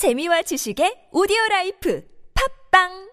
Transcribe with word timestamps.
재미와 0.00 0.40
지식의 0.48 1.10
오디오 1.12 1.36
라이프 1.50 2.02
팝빵 2.72 3.10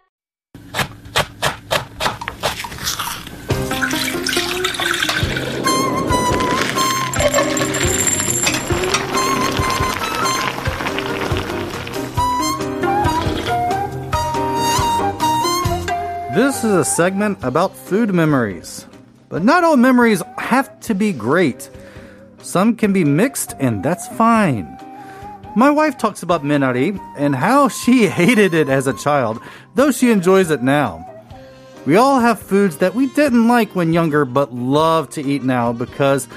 This 16.34 16.63
is 16.63 16.71
a 16.71 16.86
segment 16.86 17.38
about 17.43 17.75
food 17.75 18.13
memories. 18.13 18.88
But 19.27 19.43
not 19.43 19.65
all 19.65 19.75
memories 19.75 20.23
have 20.38 20.79
to 20.88 20.95
be 20.95 21.11
great. 21.11 21.70
Some 22.41 22.77
can 22.77 22.93
be 22.93 23.04
mixed, 23.04 23.55
and 23.59 23.84
that's 23.84 24.07
fine. 24.15 24.75
My 25.57 25.71
wife 25.71 25.97
talks 25.97 26.21
about 26.21 26.43
minari 26.43 27.01
and 27.17 27.35
how 27.35 27.67
she 27.67 28.05
hated 28.19 28.53
it 28.53 28.70
as 28.70 28.85
a 28.85 28.93
child, 28.93 29.41
though 29.73 29.89
she 29.89 30.11
enjoys 30.11 30.52
it 30.52 30.61
now. 30.61 31.03
We 31.88 31.95
all 31.95 32.20
have 32.20 32.39
foods 32.39 32.77
that 32.77 32.93
we 32.93 33.07
didn't 33.07 33.48
like 33.48 33.75
when 33.75 33.91
younger 33.91 34.23
but 34.23 34.53
love 34.53 35.09
to 35.12 35.23
eat 35.23 35.41
now 35.41 35.73
because, 35.73 36.27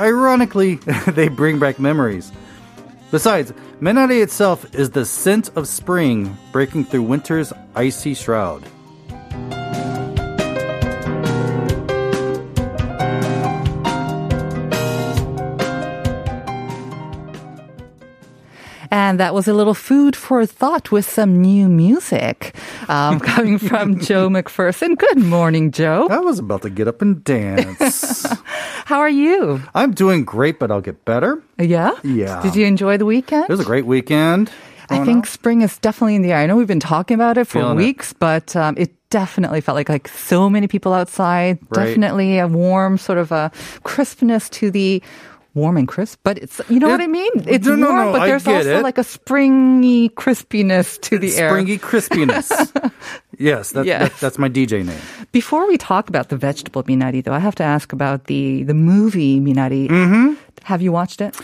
ironically, 0.00 0.76
they 1.06 1.28
bring 1.28 1.58
back 1.58 1.78
memories. 1.78 2.32
Besides, 3.10 3.52
minari 3.78 4.22
itself 4.22 4.74
is 4.74 4.88
the 4.88 5.04
scent 5.04 5.50
of 5.54 5.68
spring 5.68 6.38
breaking 6.50 6.86
through 6.86 7.02
winter's 7.02 7.52
icy 7.74 8.14
shroud. 8.14 8.64
And 19.06 19.20
that 19.20 19.34
was 19.34 19.46
a 19.46 19.54
little 19.54 19.72
food 19.72 20.16
for 20.16 20.44
thought 20.44 20.90
with 20.90 21.08
some 21.08 21.40
new 21.40 21.68
music 21.68 22.56
um, 22.88 23.20
coming 23.32 23.56
from 23.56 24.00
Joe 24.00 24.28
McPherson. 24.28 24.98
Good 24.98 25.18
morning, 25.18 25.70
Joe. 25.70 26.08
I 26.10 26.18
was 26.18 26.40
about 26.40 26.62
to 26.62 26.70
get 26.70 26.88
up 26.88 27.02
and 27.02 27.22
dance. 27.22 28.26
How 28.84 28.98
are 28.98 29.08
you? 29.08 29.62
I'm 29.76 29.92
doing 29.94 30.24
great, 30.24 30.58
but 30.58 30.72
I'll 30.72 30.80
get 30.80 31.04
better. 31.04 31.40
Yeah? 31.56 31.92
Yeah. 32.02 32.42
Did 32.42 32.56
you 32.56 32.66
enjoy 32.66 32.96
the 32.96 33.06
weekend? 33.06 33.44
It 33.44 33.48
was 33.50 33.60
a 33.60 33.64
great 33.64 33.86
weekend. 33.86 34.50
I 34.90 35.04
think 35.04 35.26
spring 35.26 35.62
is 35.62 35.78
definitely 35.78 36.16
in 36.16 36.22
the 36.22 36.32
air. 36.32 36.38
I 36.38 36.46
know 36.46 36.56
we've 36.56 36.66
been 36.66 36.80
talking 36.80 37.14
about 37.14 37.38
it 37.38 37.44
for 37.44 37.60
Feeling 37.60 37.78
it. 37.78 37.84
weeks, 37.84 38.12
but 38.12 38.56
um, 38.56 38.74
it 38.76 38.90
definitely 39.10 39.60
felt 39.60 39.76
like 39.76 39.88
like 39.88 40.08
so 40.08 40.50
many 40.50 40.66
people 40.66 40.92
outside. 40.92 41.58
Right. 41.70 41.86
Definitely 41.86 42.38
a 42.40 42.48
warm 42.48 42.98
sort 42.98 43.18
of 43.18 43.30
a 43.30 43.52
crispness 43.84 44.48
to 44.50 44.72
the 44.72 45.00
warm 45.56 45.76
and 45.80 45.88
crisp, 45.88 46.20
but 46.22 46.36
it's 46.38 46.60
you 46.68 46.78
know 46.78 46.88
what 46.88 47.00
I 47.00 47.06
mean. 47.08 47.32
It's 47.48 47.66
No, 47.66 47.74
no, 47.74 47.88
warm, 47.90 48.06
no, 48.06 48.12
but 48.12 48.26
there's 48.26 48.46
also 48.46 48.78
it. 48.78 48.82
like 48.84 48.98
a 48.98 49.04
springy 49.04 50.10
crispiness 50.10 51.00
to 51.08 51.18
the 51.18 51.34
air. 51.34 51.48
Springy 51.50 51.78
crispiness. 51.78 52.46
yes, 53.38 53.72
that, 53.72 53.86
Yes. 53.86 54.02
that- 54.12 54.20
that's 54.20 54.38
my 54.38 54.48
DJ 54.48 54.84
name. 54.84 55.00
Before 55.32 55.66
we 55.66 55.76
talk 55.78 56.08
about 56.08 56.28
the 56.28 56.36
vegetable 56.36 56.82
minari, 56.84 57.24
though, 57.24 57.32
I 57.32 57.40
have 57.40 57.54
to 57.56 57.64
ask 57.64 57.92
about 57.92 58.24
the 58.30 58.62
the 58.62 58.74
movie 58.74 59.40
minari. 59.40 59.88
Mm-hmm. 59.88 60.34
Have 60.64 60.82
you 60.82 60.92
watched 60.92 61.20
it? 61.20 61.34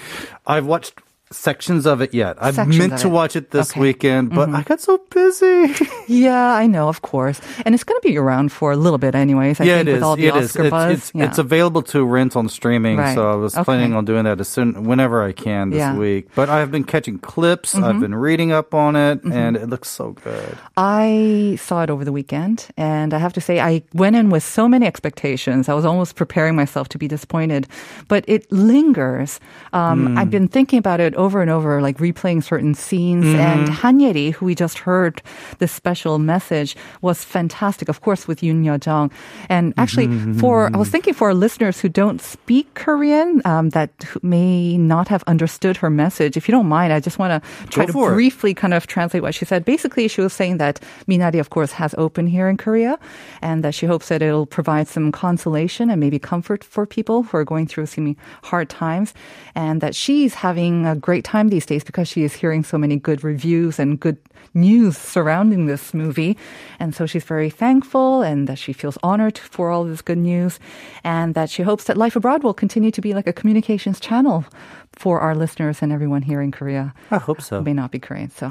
I've 0.47 0.67
watched 0.67 0.93
sections 1.33 1.87
of 1.87 2.01
it 2.01 2.13
yet. 2.15 2.37
I've 2.41 2.55
Sections 2.55 2.79
meant 2.79 2.99
to 3.01 3.09
watch 3.09 3.37
it 3.37 3.51
this 3.51 3.71
Okay. 3.73 3.81
weekend, 3.81 4.31
but 4.31 4.49
I 4.51 4.63
got 4.63 4.81
so 4.81 4.99
busy. 5.11 5.75
Yeah, 6.09 6.53
I 6.55 6.67
know, 6.67 6.89
of 6.89 7.01
course, 7.03 7.41
and 7.65 7.75
it's 7.75 7.85
going 7.85 7.99
to 8.01 8.07
be 8.07 8.19
around 8.19 8.53
for 8.53 8.71
a 8.73 8.77
little 8.77 8.99
bit, 8.99 9.15
anyways. 9.15 9.61
I 9.61 9.65
yeah, 9.65 9.77
think 9.79 9.89
it 9.89 9.93
with 9.95 10.03
all 10.03 10.17
the 10.17 10.27
It 10.27 10.37
is. 10.37 10.51
Oscar 10.51 10.63
It's, 10.65 10.71
buzz. 10.71 10.93
it's, 10.99 11.13
yeah. 11.15 11.25
it's 11.25 11.39
available 11.39 11.81
to 11.95 12.05
rent 12.05 12.37
on 12.37 12.49
streaming, 12.51 12.99
Right. 12.99 13.15
so 13.15 13.31
I 13.33 13.35
was 13.37 13.55
Okay. 13.55 13.65
planning 13.65 13.95
on 13.95 14.05
doing 14.05 14.25
that 14.25 14.39
as 14.41 14.49
soon 14.49 14.85
whenever 14.85 15.23
I 15.23 15.33
can 15.33 15.71
this 15.71 15.79
Yeah. 15.79 15.91
Mm-hmm. 15.91 15.99
week. 16.01 16.29
But 16.35 16.51
I've 16.51 16.71
been 16.71 16.85
catching 16.85 17.19
clips. 17.19 17.75
I've 17.75 17.99
been 18.01 18.15
reading 18.15 18.53
up 18.53 18.75
on 18.75 18.95
it, 18.97 19.23
and 19.25 19.57
it 19.57 19.69
looks 19.71 19.89
so 19.89 20.13
good. 20.13 20.59
I 20.77 21.57
saw 21.61 21.83
it 21.83 21.89
over 21.91 22.05
the 22.05 22.13
weekend, 22.13 22.69
and 22.77 23.15
I 23.15 23.19
have 23.19 23.33
to 23.35 23.41
say, 23.41 23.61
I 23.61 23.83
went 23.95 24.17
in 24.17 24.29
with 24.29 24.43
so 24.43 24.69
many 24.69 24.85
expectations. 24.87 25.69
I 25.69 25.75
was 25.75 25.85
almost 25.87 26.17
preparing 26.17 26.55
myself 26.57 26.89
to 26.91 26.99
be 26.99 27.09
disappointed, 27.09 27.69
but 28.09 28.25
it 28.29 28.51
lingers. 28.53 29.41
Um, 29.73 30.19
I've 30.19 30.31
been 30.31 30.49
thinking 30.49 30.79
about 30.79 31.01
it 31.01 31.15
over 31.23 31.41
and 31.41 31.51
over, 31.51 31.81
like 31.81 31.99
replaying 31.99 32.43
certain 32.43 32.75
scenes. 32.75 33.25
Mm-hmm. 33.25 33.41
And 33.41 33.69
Han 33.81 34.01
Yeri, 34.01 34.31
who 34.31 34.47
we 34.47 34.55
just 34.55 34.79
heard 34.79 35.23
this 35.59 35.73
special 35.73 36.19
message, 36.19 36.77
was 37.01 37.25
fantastic. 37.25 37.89
Of 37.89 38.01
course, 38.03 38.29
with 38.29 38.43
Youn 38.43 38.65
Yuh-jung, 38.65 39.11
and 39.49 39.73
mm-hmm, 39.73 39.81
actually, 39.81 40.09
mm-hmm, 40.09 40.39
for 40.39 40.71
I 40.75 40.77
was 40.77 40.91
thinking 40.91 41.15
for 41.15 41.29
our 41.29 41.35
listeners 41.35 41.81
who 41.81 41.89
don't 41.89 42.21
speak 42.21 42.75
Korean, 42.75 43.41
um, 43.45 43.71
that 43.71 43.91
may 44.23 44.77
not 44.77 45.09
have 45.09 45.23
understood 45.27 45.77
her 45.79 45.91
message. 45.91 46.37
If 46.37 46.49
you 46.49 46.53
don't 46.53 46.69
mind, 46.69 46.93
I 46.93 47.01
just 47.01 47.19
want 47.19 47.33
to 47.33 47.41
try 47.69 47.87
to 47.87 47.91
it. 47.91 48.15
briefly 48.15 48.33
briefly 48.33 48.55
kind 48.55 48.73
of 48.73 48.87
translate 48.87 49.23
what 49.23 49.35
she 49.35 49.45
said. 49.45 49.63
Basically, 49.65 50.09
she 50.09 50.23
was 50.23 50.33
saying 50.33 50.57
that 50.57 50.81
Minari, 51.07 51.39
of 51.39 51.51
course, 51.51 51.73
has 51.73 51.95
opened 51.99 52.31
here 52.31 52.49
in 52.49 52.57
Korea 52.57 52.99
and 53.43 53.63
that 53.63 53.75
she 53.75 53.85
hopes 53.85 54.09
that 54.09 54.23
it'll 54.23 54.47
provide 54.47 54.89
some 54.89 55.13
consolation 55.13 55.91
and 55.91 56.01
maybe 56.01 56.19
comfort 56.19 56.65
for 56.65 56.87
people 56.87 57.23
who 57.23 57.37
are 57.37 57.45
going 57.45 57.67
through 57.67 57.87
some 57.87 58.17
hard 58.43 58.71
times 58.71 59.13
and 59.55 59.83
that 59.83 59.95
she's 59.95 60.33
having 60.33 60.87
a 60.87 60.97
great 60.97 61.12
time 61.21 61.49
these 61.49 61.67
days 61.67 61.85
because 61.85 62.09
she 62.09 62.23
is 62.23 62.33
hearing 62.33 62.65
so 62.65 62.79
many 62.79 62.97
good 62.97 63.23
reviews 63.23 63.79
and 63.79 64.01
good 64.01 64.17
news 64.55 64.97
surrounding 64.97 65.67
this 65.67 65.93
movie. 65.93 66.39
And 66.81 66.95
so 66.95 67.05
she's 67.05 67.25
very 67.25 67.51
thankful 67.51 68.23
and 68.23 68.47
that 68.49 68.59
she 68.59 68.73
feels 68.73 68.97
honored 69.03 69.37
for 69.37 69.71
all 69.71 69.85
this 69.85 70.01
good 70.01 70.19
news 70.19 70.59
and 71.05 71.35
that 71.35 71.51
she 71.51 71.63
hopes 71.63 71.85
that 71.85 71.97
Life 71.99 72.17
Abroad 72.17 72.43
will 72.43 72.55
continue 72.55 72.91
to 72.91 73.01
be 73.01 73.13
like 73.13 73.27
a 73.27 73.33
communications 73.33 74.01
channel 74.01 74.45
for 74.93 75.21
our 75.21 75.35
listeners 75.35 75.83
and 75.83 75.93
everyone 75.93 76.23
here 76.23 76.41
in 76.41 76.51
Korea 76.53 76.95
I 77.11 77.19
hope 77.19 77.41
so. 77.41 77.59
who 77.59 77.65
may 77.65 77.73
not 77.73 77.91
be 77.91 77.99
Korean. 77.99 78.31
So 78.31 78.51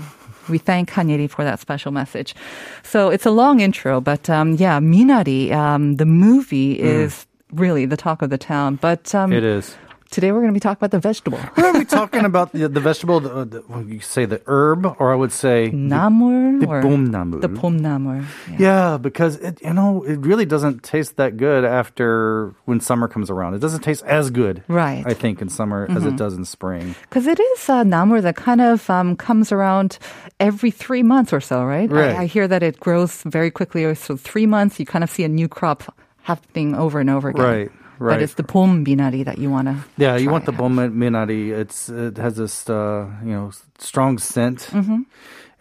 we 0.49 0.57
thank 0.57 0.89
Han 0.91 1.09
Yeri 1.09 1.27
for 1.27 1.43
that 1.43 1.59
special 1.59 1.91
message. 1.91 2.35
So 2.83 3.09
it's 3.09 3.25
a 3.25 3.31
long 3.31 3.59
intro, 3.59 4.01
but 4.01 4.29
um, 4.29 4.53
yeah, 4.55 4.79
Minari, 4.79 5.51
um, 5.51 5.95
the 5.97 6.05
movie 6.05 6.79
is 6.79 7.25
really 7.51 7.85
the 7.85 7.97
talk 7.97 8.21
of 8.21 8.29
the 8.29 8.37
town. 8.37 8.75
But 8.75 9.13
um, 9.13 9.31
It 9.31 9.43
is. 9.43 9.75
Today 10.11 10.33
we're 10.33 10.41
going 10.41 10.51
to 10.51 10.53
be 10.53 10.59
talking 10.59 10.77
about 10.77 10.91
the 10.91 10.99
vegetable. 10.99 11.39
we're 11.55 11.63
going 11.63 11.73
to 11.75 11.79
be 11.79 11.85
talking 11.85 12.25
about 12.25 12.51
the, 12.51 12.67
the 12.67 12.81
vegetable, 12.81 13.21
the, 13.21 13.45
the, 13.45 13.85
you 13.87 14.01
say 14.01 14.25
the 14.25 14.41
herb, 14.45 14.85
or 14.99 15.13
I 15.13 15.15
would 15.15 15.31
say 15.31 15.71
namul, 15.71 16.59
the, 16.59 16.65
the 16.67 16.73
봄나물. 16.85 17.39
The 17.39 17.47
봄나물. 17.47 18.25
Yeah. 18.49 18.57
yeah, 18.59 18.97
because 18.97 19.37
it, 19.37 19.61
you 19.61 19.71
know 19.71 20.03
it 20.03 20.19
really 20.19 20.45
doesn't 20.45 20.83
taste 20.83 21.15
that 21.15 21.37
good 21.37 21.63
after 21.63 22.53
when 22.65 22.81
summer 22.81 23.07
comes 23.07 23.29
around. 23.29 23.53
It 23.53 23.59
doesn't 23.59 23.83
taste 23.83 24.03
as 24.03 24.31
good, 24.31 24.65
right? 24.67 25.01
I 25.07 25.13
think 25.13 25.41
in 25.41 25.47
summer 25.47 25.87
mm-hmm. 25.87 25.95
as 25.95 26.03
it 26.03 26.07
mm-hmm. 26.09 26.17
does 26.17 26.33
in 26.33 26.43
spring. 26.43 26.93
Because 27.03 27.25
it 27.25 27.39
is 27.39 27.69
uh, 27.69 27.85
namul 27.85 28.21
that 28.21 28.35
kind 28.35 28.59
of 28.59 28.89
um, 28.89 29.15
comes 29.15 29.53
around 29.53 29.97
every 30.41 30.71
three 30.71 31.03
months 31.03 31.31
or 31.31 31.39
so, 31.39 31.63
right? 31.63 31.89
right. 31.89 32.17
I, 32.17 32.23
I 32.23 32.25
hear 32.25 32.49
that 32.49 32.63
it 32.63 32.81
grows 32.81 33.23
very 33.23 33.49
quickly, 33.49 33.95
so 33.95 34.17
three 34.17 34.45
months 34.45 34.77
you 34.77 34.85
kind 34.85 35.05
of 35.05 35.09
see 35.09 35.23
a 35.23 35.29
new 35.29 35.47
crop 35.47 35.95
happening 36.23 36.75
over 36.75 36.99
and 36.99 37.09
over 37.09 37.29
again. 37.29 37.45
Right 37.45 37.71
right. 38.01 38.15
But 38.17 38.23
it's 38.25 38.33
the 38.41 38.43
bom 38.43 38.83
minari 38.83 39.23
that 39.23 39.37
you 39.37 39.49
want 39.53 39.67
to. 39.69 39.75
Yeah, 39.97 40.17
you 40.17 40.29
want 40.33 40.45
the 40.49 40.51
bom 40.51 40.75
minari. 40.75 41.51
It's 41.53 41.87
it 41.89 42.17
has 42.17 42.35
this 42.35 42.65
uh, 42.69 43.05
you 43.23 43.31
know 43.37 43.51
strong 43.77 44.17
scent, 44.19 44.59
Mm-hmm. 44.73 45.01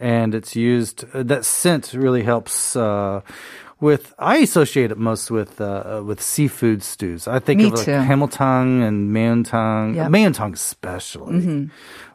and 0.00 0.34
it's 0.34 0.56
used. 0.56 1.04
Uh, 1.14 1.22
that 1.30 1.44
scent 1.44 1.92
really 1.94 2.22
helps. 2.24 2.74
Uh, 2.74 3.20
with 3.80 4.12
I 4.18 4.44
associate 4.44 4.90
it 4.92 4.98
most 4.98 5.30
with 5.30 5.56
uh, 5.60 6.02
with 6.04 6.20
seafood 6.20 6.82
stews. 6.82 7.24
I 7.28 7.38
think 7.40 7.60
Me 7.60 7.66
of 7.68 7.80
like 7.80 7.84
too. 7.88 7.92
haemultang 8.08 8.84
and 8.86 9.08
maeuntang, 9.08 9.96
Yep. 9.96 10.08
maeuntang 10.12 10.52
especially. 10.52 11.70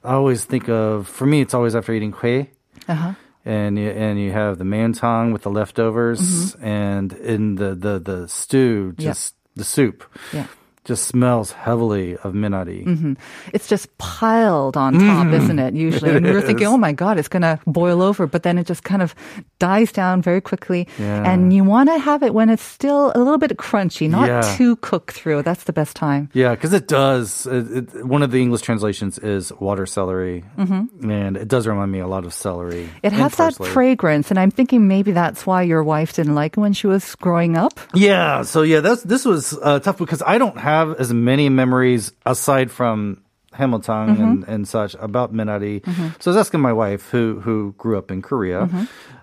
I 0.06 0.14
always 0.14 0.46
think 0.46 0.70
of 0.70 1.08
for 1.08 1.26
me, 1.26 1.42
it's 1.42 1.56
always 1.58 1.74
after 1.76 1.94
eating 1.94 2.12
hoe. 2.14 2.46
Uh-huh. 2.88 3.14
and 3.46 3.80
you, 3.82 3.90
and 3.90 4.20
you 4.22 4.32
have 4.32 4.60
the 4.62 4.64
maeuntang 4.64 5.34
with 5.34 5.42
the 5.42 5.50
leftovers, 5.50 6.54
and 6.62 7.14
in 7.14 7.56
the 7.58 7.74
the 7.74 7.98
the 8.00 8.28
stew, 8.28 8.94
Mm-hmm. 8.94 9.02
Yep. 9.10 9.18
The 9.56 9.64
soup, 9.64 10.04
Yeah. 10.34 10.48
Just 10.86 11.08
smells 11.08 11.52
heavily 11.52 12.16
of 12.18 12.34
minari. 12.34 13.18
It's 13.54 13.68
just 13.68 13.96
piled 13.98 14.78
on 14.78 14.94
top, 15.00 15.28
isn't 15.34 15.60
it? 15.60 15.74
Usually. 15.74 16.12
And 16.16 16.26
we're 16.26 16.42
thinking, 16.42 16.68
oh 16.68 16.78
my 16.78 16.94
God, 16.94 17.18
it's 17.20 17.28
going 17.28 17.42
to 17.42 17.60
boil 17.68 18.02
over. 18.02 18.26
But 18.28 18.44
then 18.44 18.58
it 18.58 18.66
just 18.68 18.84
kind 18.84 19.02
of 19.02 19.14
dies 19.60 19.92
down 19.92 20.22
very 20.22 20.40
quickly. 20.42 20.88
Yeah. 21.00 21.30
And 21.30 21.52
you 21.52 21.64
want 21.64 21.90
to 21.90 21.98
have 21.98 22.24
it 22.24 22.34
when 22.34 22.50
it's 22.50 22.64
still 22.64 23.12
a 23.16 23.20
little 23.20 23.38
bit 23.38 23.52
crunchy, 23.58 24.10
not 24.10 24.28
Yeah. 24.28 24.56
too 24.56 24.76
cooked 24.78 25.12
through. 25.16 25.42
That's 25.42 25.64
the 25.66 25.74
best 25.74 25.96
time. 25.96 26.30
Yeah, 26.34 26.52
because 26.56 26.74
it 26.74 26.88
does. 26.88 27.46
It, 27.48 27.66
it, 27.96 28.06
one 28.06 28.22
of 28.24 28.32
the 28.32 28.42
English 28.42 28.62
translations 28.62 29.18
is 29.20 29.52
water 29.60 29.86
celery, 29.86 30.46
and 30.58 31.36
it 31.38 31.48
does 31.48 31.66
remind 31.68 31.92
me 31.92 32.00
a 32.00 32.08
lot 32.08 32.26
of 32.26 32.34
celery. 32.34 32.86
Mm-hmm. 32.86 33.06
It 33.08 33.14
has 33.14 33.36
that 33.38 33.56
fragrance. 33.56 34.30
And 34.30 34.40
I'm 34.40 34.52
thinking 34.52 34.88
maybe 34.88 35.12
that's 35.12 35.46
why 35.48 35.64
your 35.64 35.84
wife 35.84 36.14
didn't 36.14 36.36
like 36.36 36.58
it 36.58 36.60
when 36.62 36.74
she 36.74 36.88
was 36.88 37.16
growing 37.16 37.58
up. 37.58 37.80
Yeah, 37.94 38.44
so 38.44 38.62
yeah, 38.62 38.82
that's 38.82 39.02
this 39.04 39.26
was 39.26 39.58
uh, 39.62 39.80
tough 39.80 39.98
because 39.98 40.22
I 40.22 40.38
don't 40.38 40.58
have 40.60 40.75
as 41.00 41.14
many 41.14 41.50
memories 41.50 42.12
aside 42.26 42.72
from 42.72 43.22
haemultang 43.54 44.20
and, 44.20 44.44
and 44.48 44.68
such 44.68 44.96
about 45.00 45.34
Minari. 45.34 45.86
So 46.22 46.32
I 46.32 46.36
was 46.36 46.38
asking 46.38 46.60
my 46.60 46.74
wife, 46.74 47.10
who 47.10 47.40
who 47.40 47.74
grew 47.78 47.98
up 47.98 48.12
in 48.12 48.22
Korea, 48.22 48.70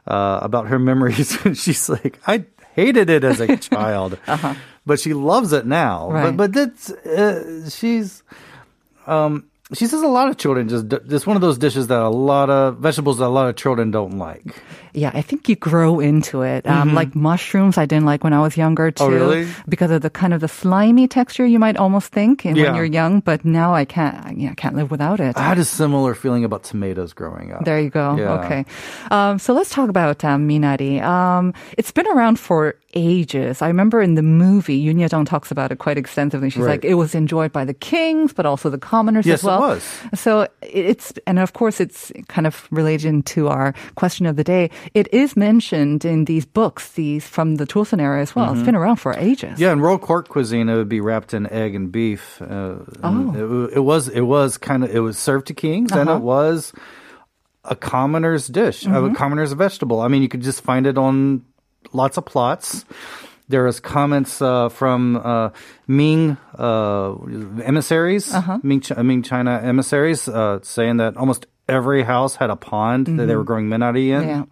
uh, 0.07 0.39
about 0.43 0.69
her 0.69 0.79
memories, 0.79 1.37
and 1.45 1.57
she's 1.57 1.89
like, 1.89 2.19
I 2.27 2.45
hated 2.75 3.11
it 3.11 3.25
as 3.25 3.41
a 3.41 3.57
child, 3.71 4.19
but 4.87 5.01
she 5.01 5.13
loves 5.15 5.53
it 5.53 5.67
now. 5.67 6.11
Right. 6.11 6.37
But 6.37 6.37
but 6.37 6.53
that's 6.53 6.91
uh, 6.91 7.69
she's. 7.71 8.23
Um, 9.07 9.47
she 9.75 9.87
says 9.87 10.03
a 10.03 10.09
lot 10.09 10.29
of 10.29 10.37
children 10.37 10.69
just 10.69 10.87
just 11.09 11.27
one 11.27 11.35
of 11.35 11.41
those 11.41 11.57
dishes 11.57 11.87
that 11.87 11.99
a 11.99 12.09
lot 12.09 12.51
of 12.51 12.77
vegetables 12.79 13.19
that 13.19 13.27
a 13.27 13.29
lot 13.29 13.49
of 13.49 13.57
children 13.57 13.91
don't 13.91 14.19
like. 14.19 14.63
Yeah, 14.95 15.11
I 15.15 15.23
think 15.23 15.49
you 15.49 15.57
grow 15.57 16.01
into 16.01 16.43
it. 16.43 16.67
Um, 16.67 16.93
Like 16.95 17.15
mushrooms, 17.15 17.79
I 17.79 17.87
didn't 17.87 18.05
like 18.05 18.23
when 18.25 18.33
I 18.33 18.41
was 18.41 18.57
younger 18.57 18.91
too, 18.91 19.05
Mm-hmm. 19.05 19.15
Oh, 19.15 19.31
really? 19.33 19.47
because 19.69 19.91
of 19.91 20.03
the 20.03 20.11
kind 20.11 20.35
of 20.35 20.41
the 20.41 20.49
slimy 20.49 21.09
texture 21.09 21.47
you 21.47 21.59
might 21.59 21.77
almost 21.79 22.13
think 22.13 22.45
and 22.45 22.57
Yeah. 22.57 22.65
when 22.67 22.75
you're 22.77 22.85
young. 22.93 23.21
But 23.21 23.45
now 23.45 23.73
I 23.75 23.85
can't. 23.87 24.37
Yeah, 24.39 24.51
I 24.51 24.55
can't 24.55 24.77
live 24.77 24.91
without 24.91 25.19
it. 25.21 25.37
I 25.37 25.43
had 25.43 25.59
a 25.59 25.65
similar 25.65 26.15
feeling 26.15 26.45
about 26.45 26.63
tomatoes 26.65 27.13
growing 27.15 27.53
up. 27.53 27.65
There 27.65 27.81
you 27.81 27.89
go. 27.91 28.17
Yeah. 28.17 28.45
Okay. 28.45 28.65
Um, 29.11 29.39
so 29.39 29.55
let's 29.55 29.71
talk 29.71 29.89
about 29.89 30.25
um, 30.25 30.47
Minari. 30.49 31.01
Um, 31.03 31.55
it's 31.79 31.91
been 31.91 32.07
around 32.07 32.39
for 32.39 32.75
ages. 32.95 33.63
I 33.63 33.69
remember 33.69 34.03
in 34.03 34.15
the 34.17 34.23
movie, 34.23 34.77
Youn 34.77 34.99
Yuh-jung 35.01 35.25
talks 35.25 35.51
about 35.51 35.73
it 35.73 35.79
quite 35.79 35.97
extensively. 35.97 36.51
She's 36.51 36.61
Right. 36.63 36.73
like, 36.73 36.85
it 36.85 36.95
was 37.01 37.15
enjoyed 37.15 37.51
by 37.51 37.65
the 37.65 37.73
kings, 37.73 38.35
but 38.35 38.45
also 38.45 38.69
the 38.69 38.77
commoners 38.77 39.25
Yes, 39.25 39.41
as 39.41 39.45
well. 39.45 39.65
it 39.65 39.67
was. 39.81 39.85
So 40.21 40.47
it's, 40.61 41.15
and 41.27 41.39
of 41.39 41.55
course, 41.55 41.81
it's 41.81 42.13
kind 42.29 42.47
of 42.47 42.69
related 42.71 43.25
to 43.33 43.49
our 43.49 43.73
question 43.97 44.27
of 44.27 44.37
the 44.37 44.45
day. 44.45 44.69
It 44.95 45.13
is 45.13 45.37
mentioned 45.37 46.05
in 46.05 46.25
these 46.27 46.45
books, 46.45 46.93
these 46.93 47.27
from 47.27 47.57
the 47.57 47.67
Joseon 47.67 48.01
era 48.01 48.21
as 48.21 48.35
well. 48.35 48.53
It's 48.53 48.63
been 48.63 48.77
around 48.77 48.97
for 48.97 49.15
ages. 49.15 49.53
Mm-hmm. 49.53 49.63
Yeah, 49.63 49.73
in 49.73 49.81
royal 49.81 49.99
court 49.99 50.29
cuisine, 50.29 50.69
it 50.69 50.77
would 50.77 50.89
be 50.89 51.01
wrapped 51.01 51.33
in 51.35 51.47
egg 51.53 51.75
and 51.75 51.91
beef. 51.93 52.41
Uh, 52.43 52.77
and 53.03 53.37
Oh. 53.37 53.65
it, 53.69 53.77
it 53.79 53.81
was 53.81 54.09
it 54.09 54.23
was 54.23 54.59
kind 54.59 54.85
of 54.85 54.91
it 54.95 55.01
was 55.01 55.17
served 55.19 55.47
to 55.49 55.55
kings, 55.55 55.93
and 55.93 56.09
Uh-huh. 56.09 56.19
it 56.19 56.23
was 56.23 56.73
a 57.65 57.77
commoner's 57.77 58.47
dish, 58.49 58.85
Mm-hmm. 58.85 59.13
a 59.13 59.15
commoner's 59.15 59.53
vegetable. 59.53 60.01
I 60.01 60.09
mean, 60.09 60.23
you 60.23 60.29
could 60.29 60.43
just 60.43 60.63
find 60.63 60.87
it 60.87 60.99
on 60.99 61.45
lots 61.93 62.17
of 62.19 62.25
plots. 62.25 62.85
There 63.49 63.65
was 63.65 63.81
comments 63.81 64.41
uh, 64.41 64.69
from 64.71 65.17
uh, 65.17 65.51
Ming 65.87 66.39
uh, 66.59 67.15
emissaries, 67.63 68.33
Uh-huh. 68.33 68.59
Ming, 68.63 68.81
Ch- 68.81 68.97
Ming 68.97 69.23
China 69.23 69.61
emissaries, 69.63 70.27
uh, 70.29 70.59
saying 70.63 70.97
that 70.99 71.17
almost 71.17 71.47
every 71.69 72.03
house 72.03 72.37
had 72.37 72.51
a 72.51 72.57
pond 72.57 73.07
that 73.07 73.27
they 73.27 73.37
were 73.37 73.45
growing 73.45 73.69
minari 73.69 74.09
in. 74.09 74.23
Mm-hmm. 74.23 74.29
Yeah. 74.29 74.45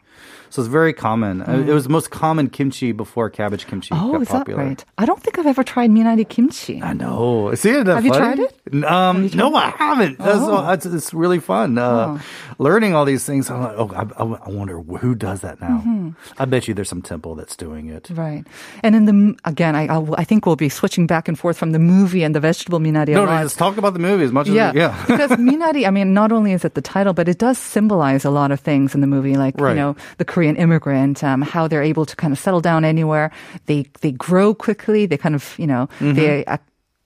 Mm. 0.50 0.54
So 0.54 0.62
it's 0.62 0.68
very 0.68 0.92
common. 0.92 1.42
Uh, 1.42 1.64
It 1.66 1.72
was 1.72 1.84
the 1.84 1.90
most 1.90 2.10
common 2.10 2.48
kimchi 2.50 2.92
before 2.92 3.30
cabbage 3.30 3.66
kimchi 3.66 3.94
Oh, 3.94 4.12
got 4.12 4.22
is 4.22 4.28
that 4.28 4.48
right? 4.48 4.84
I 4.98 5.06
don't 5.06 5.22
think 5.22 5.38
I've 5.38 5.46
ever 5.46 5.62
tried 5.62 5.90
Minari 5.90 6.28
kimchi. 6.28 6.82
I 6.82 6.92
know. 6.92 7.54
See 7.54 7.70
it? 7.70 7.86
Have 7.86 8.04
you 8.04 8.12
tried 8.12 8.38
it? 8.40 8.84
Um, 8.84 9.30
no, 9.34 9.54
I 9.54 9.70
haven't. 9.70 10.18
That's, 10.18 10.38
Oh. 10.40 10.70
it's, 10.72 10.86
it's 10.86 11.14
really 11.14 11.38
fun. 11.40 11.78
Uh, 11.78 12.18
Learning 12.58 12.94
all 12.94 13.04
these 13.04 13.24
things. 13.24 13.48
I'm 13.50 13.62
like, 13.62 13.74
oh, 13.76 13.90
I, 13.94 14.02
I, 14.22 14.24
I 14.46 14.50
wonder 14.50 14.80
who 14.80 15.14
does 15.14 15.40
that 15.40 15.60
now. 15.60 15.78
Mm-hmm. 15.86 16.10
I 16.38 16.44
bet 16.44 16.68
you 16.68 16.74
there's 16.74 16.88
some 16.88 17.02
temple 17.02 17.34
that's 17.34 17.56
doing 17.56 17.88
it. 17.88 18.10
Right. 18.12 18.44
And 18.82 18.94
in 18.94 19.04
the, 19.06 19.36
again, 19.44 19.74
I, 19.74 19.86
I'll- 19.86 20.14
I 20.18 20.24
think 20.24 20.46
we'll 20.46 20.56
be 20.56 20.68
switching 20.68 21.06
back 21.06 21.28
and 21.28 21.38
forth 21.38 21.56
from 21.56 21.72
the 21.72 21.78
movie 21.78 22.22
and 22.22 22.34
the 22.34 22.40
vegetable 22.40 22.78
minari 22.80 23.08
No, 23.14 23.22
a 23.22 23.26
no, 23.26 23.32
lot. 23.32 23.42
just 23.42 23.58
talk 23.58 23.76
about 23.78 23.92
the 23.94 23.98
movie 24.00 24.24
as 24.24 24.32
much 24.32 24.48
as 24.48 24.54
yeah. 24.54 24.72
yeah. 24.74 25.04
because 25.08 25.30
minari, 25.32 25.86
I 25.86 25.90
mean, 25.90 26.12
not 26.12 26.32
only 26.32 26.52
is 26.52 26.64
it 26.64 26.74
the 26.74 26.82
title, 26.82 27.12
but 27.14 27.28
it 27.28 27.38
does 27.38 27.56
symbolize 27.58 28.24
a 28.24 28.30
lot 28.30 28.50
of 28.50 28.60
things 28.60 28.94
in 28.94 29.00
the 29.00 29.06
movie, 29.06 29.36
like, 29.36 29.54
Right. 29.60 29.70
you 29.70 29.76
know, 29.76 29.96
the 30.18 30.24
Korean 30.40 30.56
immigrant, 30.56 31.22
um, 31.22 31.42
how 31.42 31.68
they're 31.68 31.82
able 31.82 32.06
to 32.06 32.16
kind 32.16 32.32
of 32.32 32.38
settle 32.38 32.62
down 32.62 32.82
anywhere. 32.82 33.30
They, 33.66 33.84
they 34.00 34.12
grow 34.12 34.54
quickly. 34.54 35.04
They 35.04 35.18
kind 35.18 35.34
of, 35.34 35.54
you 35.58 35.66
know, 35.66 35.90
they 36.00 36.44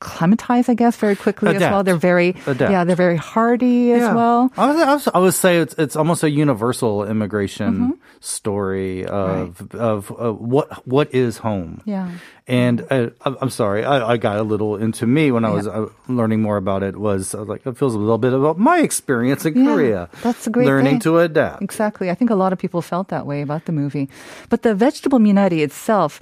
acclimatize, 0.05 0.69
I 0.69 0.75
guess, 0.75 0.97
very 1.01 1.17
quickly 1.17 1.57
as 1.57 1.61
well. 1.63 1.83
They're 1.83 1.97
very, 1.97 2.37
Adapt. 2.47 2.71
yeah, 2.71 2.85
they're 2.85 2.95
very 2.97 3.17
hardy 3.17 3.93
as 3.93 4.01
Yeah. 4.05 4.15
well. 4.15 4.53
I 4.57 4.67
would, 4.69 4.77
I, 4.77 4.95
would, 4.95 5.09
I 5.15 5.19
would 5.19 5.35
say 5.35 5.59
it's 5.65 5.75
it's 5.81 5.97
almost 5.97 6.23
a 6.23 6.31
universal 6.31 7.05
immigration 7.09 7.73
Mm-hmm. 7.75 7.91
story 8.21 9.05
of 9.07 9.61
of 9.75 10.11
uh, 10.13 10.33
what 10.33 10.87
what 10.87 11.09
is 11.15 11.39
home. 11.39 11.81
Yeah. 11.85 12.11
And 12.47 12.85
uh, 12.91 13.09
I'm 13.25 13.37
I'm 13.41 13.51
sorry, 13.51 13.85
I, 13.89 14.13
I 14.13 14.17
got 14.19 14.37
a 14.37 14.43
little 14.43 14.77
into 14.77 15.07
me 15.07 15.33
when 15.33 15.45
I 15.49 15.51
was 15.51 15.67
uh, 15.67 15.89
learning 16.09 16.43
more 16.43 16.57
about 16.61 16.83
it. 16.83 16.97
Was 16.97 17.35
I 17.35 17.41
was 17.41 17.49
like 17.49 17.65
it 17.65 17.77
feels 17.79 17.95
a 17.95 17.99
little 17.99 18.19
bit 18.21 18.33
about 18.37 18.59
my 18.59 18.79
experience 18.85 19.45
in 19.49 19.57
Yeah, 19.57 19.65
Korea. 19.73 20.03
that's 20.23 20.47
a 20.47 20.51
great 20.51 20.67
learning 20.69 21.01
thing. 21.01 21.09
to 21.09 21.19
adapt. 21.25 21.63
Exactly. 21.63 22.11
I 22.13 22.15
think 22.15 22.31
a 22.31 22.37
lot 22.37 22.53
of 22.53 22.59
people 22.59 22.83
felt 22.83 23.09
that 23.09 23.25
way 23.25 23.41
about 23.41 23.65
the 23.65 23.73
movie. 23.73 24.09
But 24.53 24.61
the 24.61 24.75
vegetable 24.75 25.19
minari 25.19 25.65
itself, 25.65 26.21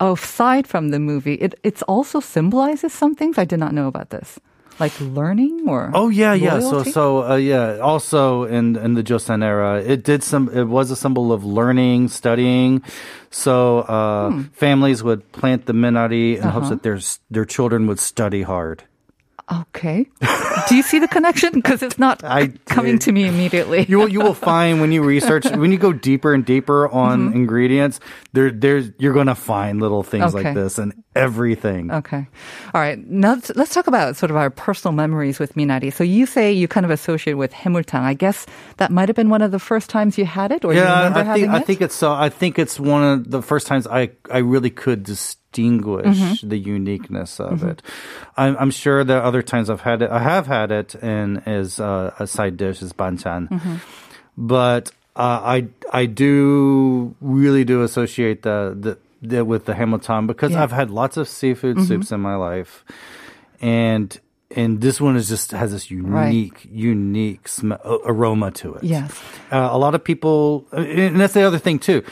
aside 0.00 0.66
from 0.66 0.90
the 0.90 0.98
movie, 0.98 1.34
it 1.34 1.54
it's 1.62 1.82
also 1.82 2.20
symbolizes 2.20 2.92
some 2.92 3.14
things. 3.14 3.38
I 3.38 3.44
did 3.44 3.58
not 3.58 3.72
know 3.72 3.86
about 3.88 4.10
this. 4.10 4.38
Like 4.78 4.94
learning 5.00 5.66
or 5.66 5.90
Oh 5.92 6.08
yeah, 6.08 6.34
yeah. 6.34 6.60
So 6.60 6.70
loyalty? 6.78 6.92
so 6.92 7.24
uh, 7.26 7.34
yeah. 7.34 7.78
Also 7.82 8.44
in 8.44 8.76
in 8.76 8.94
the 8.94 9.02
Joseon 9.02 9.42
era, 9.42 9.82
it 9.82 10.04
did 10.04 10.22
some. 10.22 10.48
It 10.54 10.64
was 10.70 10.90
a 10.92 10.96
symbol 10.96 11.32
of 11.32 11.42
learning, 11.44 12.08
studying. 12.08 12.82
So 13.30 13.80
uh, 13.90 14.30
Hmm. 14.30 14.42
families 14.54 15.02
would 15.02 15.26
plant 15.32 15.66
the 15.66 15.72
minari 15.74 16.36
in 16.38 16.44
Uh-huh. 16.46 16.52
hopes 16.60 16.68
that 16.70 16.82
their 16.86 16.98
their 17.30 17.44
children 17.44 17.86
would 17.90 17.98
study 17.98 18.42
hard. 18.42 18.84
Okay. 19.50 20.06
Do 20.68 20.76
you 20.76 20.82
see 20.82 20.98
the 20.98 21.08
connection? 21.08 21.52
Because 21.54 21.82
it's 21.82 21.98
not 21.98 22.22
I 22.22 22.48
coming 22.66 22.96
did. 22.96 23.00
to 23.02 23.12
me 23.12 23.26
immediately. 23.26 23.86
You 23.88 23.98
will 23.98 24.08
you 24.08 24.20
will 24.20 24.34
find 24.34 24.80
when 24.80 24.92
you 24.92 25.02
research 25.02 25.46
when 25.46 25.72
you 25.72 25.78
go 25.78 25.92
deeper 25.92 26.34
and 26.34 26.44
deeper 26.44 26.86
on 26.88 27.28
Mm-hmm. 27.28 27.36
ingredients, 27.36 28.00
there 28.34 28.50
there's 28.50 28.90
you're 28.98 29.14
gonna 29.14 29.34
find 29.34 29.80
little 29.80 30.02
things 30.02 30.34
Okay. 30.34 30.44
like 30.44 30.54
this 30.54 30.76
and 30.78 30.92
everything. 31.18 31.90
Okay. 31.90 32.26
All 32.74 32.80
right. 32.80 32.98
Now 32.98 33.34
let's- 33.34 33.52
let's 33.56 33.74
talk 33.74 33.86
about 33.86 34.16
sort 34.16 34.30
of 34.30 34.36
our 34.36 34.50
personal 34.50 34.94
memories 34.94 35.38
with 35.42 35.54
minari. 35.54 35.92
So 35.92 36.04
you 36.04 36.24
say 36.26 36.52
you 36.52 36.68
kind 36.68 36.86
of 36.86 36.90
associate 36.94 37.34
with 37.34 37.52
hemultang. 37.52 38.02
I 38.06 38.14
guess 38.14 38.46
that 38.78 38.90
might 38.90 39.08
have 39.08 39.16
been 39.16 39.28
one 39.30 39.42
of 39.42 39.50
the 39.50 39.58
first 39.58 39.90
times 39.90 40.16
you 40.18 40.24
had 40.24 40.52
it, 40.52 40.64
or 40.64 40.72
you 40.72 40.80
Yeah, 40.80 41.12
I 41.14 41.34
think 41.34 41.48
I 41.50 41.60
think 41.60 41.80
it's 41.82 41.94
so. 41.94 42.12
I 42.12 42.28
think 42.30 42.58
it's 42.58 42.78
one 42.80 43.02
of 43.02 43.30
the 43.30 43.42
first 43.42 43.66
times 43.66 43.86
I 43.86 44.10
I 44.30 44.38
really 44.38 44.70
could 44.70 45.02
distinguish 45.02 45.38
Mm-hmm. 46.06 46.48
the 46.48 46.58
uniqueness 46.60 47.40
of 47.40 47.64
it. 47.64 47.80
I'm, 48.36 48.54
I'm 48.60 48.70
sure 48.70 49.02
there 49.02 49.18
are 49.18 49.24
other 49.24 49.40
times 49.42 49.70
I've 49.72 49.80
had 49.80 50.02
it. 50.04 50.10
I 50.12 50.20
have 50.20 50.46
had 50.46 50.70
it 50.70 50.94
in 51.00 51.38
as 51.48 51.80
uh, 51.80 52.12
a 52.20 52.26
side 52.28 52.56
dish 52.60 52.82
as 52.84 52.92
banchan, 52.92 53.48
Mm-hmm. 53.48 53.76
but 54.36 54.92
uh, 55.16 55.40
I 55.42 55.66
I 55.92 56.06
do 56.06 57.14
really 57.20 57.64
do 57.64 57.82
associate 57.82 58.42
the 58.42 58.76
the. 58.78 58.98
The 59.20 59.44
with 59.44 59.64
the 59.64 59.72
haemultang 59.74 60.26
because 60.26 60.52
Yeah. 60.52 60.62
I've 60.62 60.72
had 60.72 60.90
lots 60.90 61.16
of 61.16 61.28
seafood 61.28 61.80
soups 61.82 62.12
in 62.12 62.20
my 62.20 62.36
life, 62.36 62.84
and 63.60 64.18
and 64.54 64.80
this 64.80 65.00
one 65.00 65.16
is 65.16 65.28
just 65.28 65.50
has 65.52 65.72
this 65.72 65.90
Right. 65.90 66.28
unique 66.32 66.66
unique 66.70 67.48
sm- 67.48 67.72
aroma 67.84 68.50
to 68.52 68.74
it. 68.74 68.84
Yes. 68.84 69.10
Uh, 69.50 69.68
a 69.70 69.78
lot 69.78 69.94
of 69.94 70.02
people, 70.04 70.66
and 70.72 71.18
that's 71.20 71.34
the 71.34 71.42
other 71.42 71.58
thing 71.58 71.78
too. 71.78 72.02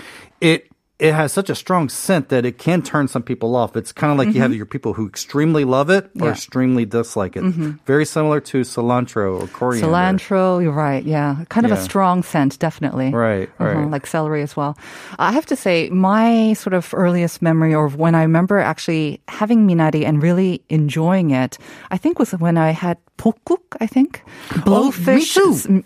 It 0.40 0.68
it 0.98 1.12
has 1.12 1.30
such 1.32 1.50
a 1.50 1.54
strong 1.54 1.90
scent 1.90 2.30
that 2.30 2.46
it 2.46 2.56
can 2.56 2.80
turn 2.80 3.06
some 3.06 3.22
people 3.22 3.54
off. 3.54 3.76
It's 3.76 3.92
kind 3.92 4.10
of 4.12 4.16
like 4.18 4.34
you 4.34 4.40
have 4.40 4.54
your 4.54 4.64
people 4.64 4.94
who 4.94 5.06
extremely 5.06 5.64
love 5.64 5.90
it 5.90 6.04
or 6.04 6.08
Mm-hmm. 6.08 6.18
Yeah. 6.18 6.24
Mm-hmm. 6.24 6.32
extremely 6.32 6.84
dislike 6.86 7.36
it. 7.36 7.44
Very 7.84 8.06
similar 8.06 8.40
to 8.40 8.62
cilantro 8.62 9.38
or 9.42 9.46
coriander. 9.48 9.88
Cilantro, 9.88 10.62
you're 10.62 10.72
right. 10.72 11.04
Yeah. 11.04 11.44
Kind 11.50 11.66
of 11.66 11.72
a 11.72 11.76
strong 11.82 12.22
scent, 12.22 12.58
definitely. 12.58 13.10
Right, 13.12 13.48
Uh-huh, 13.60 13.64
right. 13.80 13.90
Like 13.90 14.06
celery 14.06 14.40
as 14.42 14.56
well. 14.56 14.78
I 15.18 15.32
have 15.32 15.44
to 15.46 15.56
say, 15.56 15.90
my 15.90 16.54
sort 16.54 16.72
of 16.72 16.88
earliest 16.94 17.42
memory, 17.42 17.74
or 17.74 17.88
when 17.88 18.14
I 18.14 18.22
remember 18.22 18.56
actually 18.58 19.20
having 19.28 19.68
minari 19.68 20.02
and 20.06 20.22
really 20.22 20.62
enjoying 20.70 21.30
it, 21.30 21.58
I 21.90 21.98
think 21.98 22.18
was 22.18 22.32
when 22.32 22.56
I 22.56 22.70
had 22.72 22.96
bokguk, 23.18 23.76
I 23.80 23.86
think. 23.86 24.22
Blowfish 24.64 25.36
s- 25.36 25.66
m- 25.66 25.84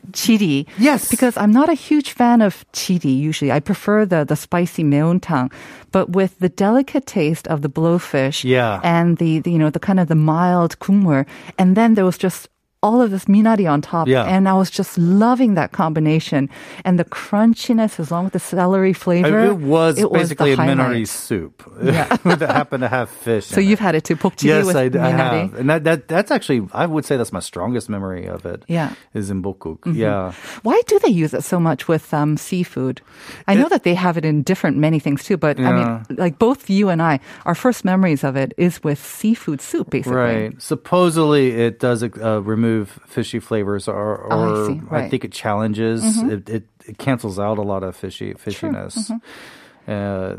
Yes. 0.78 1.08
Because 1.10 1.36
I'm 1.36 1.52
not 1.52 1.68
a 1.68 1.74
huge 1.74 2.12
fan 2.12 2.42
of 2.42 2.64
chiri 2.72 3.16
usually. 3.16 3.52
I 3.52 3.60
prefer 3.60 4.04
the, 4.06 4.24
the 4.24 4.36
spicy 4.36 4.82
maeuntang. 5.00 5.50
But 5.92 6.10
with 6.10 6.38
the 6.38 6.48
delicate 6.48 7.06
taste 7.06 7.48
of 7.48 7.62
the 7.62 7.68
blowfish 7.68 8.44
Yeah. 8.44 8.80
and 8.84 9.16
the, 9.18 9.40
the, 9.40 9.50
you 9.50 9.58
know, 9.58 9.70
the 9.70 9.80
kind 9.80 9.98
of 10.00 10.08
the 10.08 10.14
mild 10.14 10.78
gukmul, 10.78 11.26
and 11.58 11.76
then 11.76 11.94
there 11.94 12.04
was 12.04 12.18
just 12.18 12.48
all 12.82 13.02
of 13.02 13.10
this 13.10 13.26
minari 13.26 13.70
on 13.70 13.82
top. 13.82 14.08
Yeah. 14.08 14.24
And 14.24 14.48
I 14.48 14.54
was 14.54 14.70
just 14.70 14.96
loving 14.96 15.54
that 15.54 15.72
combination 15.72 16.48
and 16.84 16.98
the 16.98 17.04
crunchiness 17.04 18.00
as 18.00 18.10
long 18.10 18.24
with 18.24 18.32
the 18.32 18.40
celery 18.40 18.94
flavor. 18.94 19.40
it 19.46 19.58
was 19.58 19.96
the 19.96 20.08
basically 20.08 20.52
a 20.52 20.56
minari 20.56 21.06
soup 21.06 21.62
Yeah. 21.82 22.04
that 22.24 22.40
happened 22.50 22.80
to 22.82 22.88
have 22.88 23.10
fish. 23.10 23.46
So 23.50 23.60
you've 23.60 23.80
it. 23.80 23.82
had 23.82 23.94
it 23.94 24.04
too, 24.04 24.16
bokjiri 24.16 24.44
Yes, 24.44 24.66
with 24.66 24.76
I, 24.76 24.84
I 24.98 25.10
have, 25.10 25.54
and 25.54 25.68
that, 25.68 25.84
that 25.84 26.08
that's 26.08 26.30
actually 26.30 26.66
I 26.72 26.86
would 26.86 27.04
say 27.04 27.16
that's 27.16 27.32
my 27.32 27.40
strongest 27.40 27.88
memory 27.90 28.26
of 28.26 28.46
it. 28.46 28.64
Yeah. 28.68 28.90
Mm-hmm. 28.90 29.18
is 29.18 29.30
in 29.30 29.42
bokguk. 29.42 29.94
Yeah, 29.94 30.32
Why 30.62 30.80
do 30.86 30.98
they 31.00 31.08
use 31.10 31.34
it 31.34 31.42
so 31.44 31.60
much 31.60 31.88
with 31.88 32.14
um, 32.14 32.36
seafood? 32.36 33.02
I 33.46 33.54
know 33.54 33.68
that 33.68 33.82
they 33.82 33.94
have 33.94 34.16
it 34.16 34.24
in 34.24 34.42
different 34.42 34.78
many 34.78 34.98
things 35.00 35.24
too, 35.24 35.36
but 35.36 35.58
I 35.60 35.72
mean, 35.72 36.16
like 36.16 36.38
both 36.38 36.70
you 36.70 36.88
and 36.88 37.02
I, 37.02 37.20
our 37.44 37.54
first 37.54 37.84
memories 37.84 38.24
of 38.24 38.36
it 38.36 38.54
is 38.56 38.82
with 38.82 39.04
seafood 39.04 39.60
soup, 39.60 39.90
basically. 39.90 40.16
Right. 40.16 40.62
Supposedly, 40.62 41.50
it 41.60 41.78
does 41.80 42.02
uh, 42.02 42.40
remove 42.42 42.69
fishy 43.06 43.40
flavors, 43.40 43.88
or, 43.88 44.16
or 44.16 44.32
Oh, 44.32 44.64
I 44.64 44.66
see. 44.66 44.72
Right. 44.74 44.80
Mm-hmm. 45.02 45.10
think 45.10 45.24
it 45.24 45.32
challenges. 45.32 46.00
It, 46.22 46.48
it 46.48 46.64
it 46.86 46.98
cancels 46.98 47.38
out 47.38 47.58
a 47.58 47.62
lot 47.62 47.82
of 47.82 47.94
fishy 47.96 48.34
fishiness. 48.34 48.94
Mm-hmm. 49.10 49.90
Uh, 49.92 50.36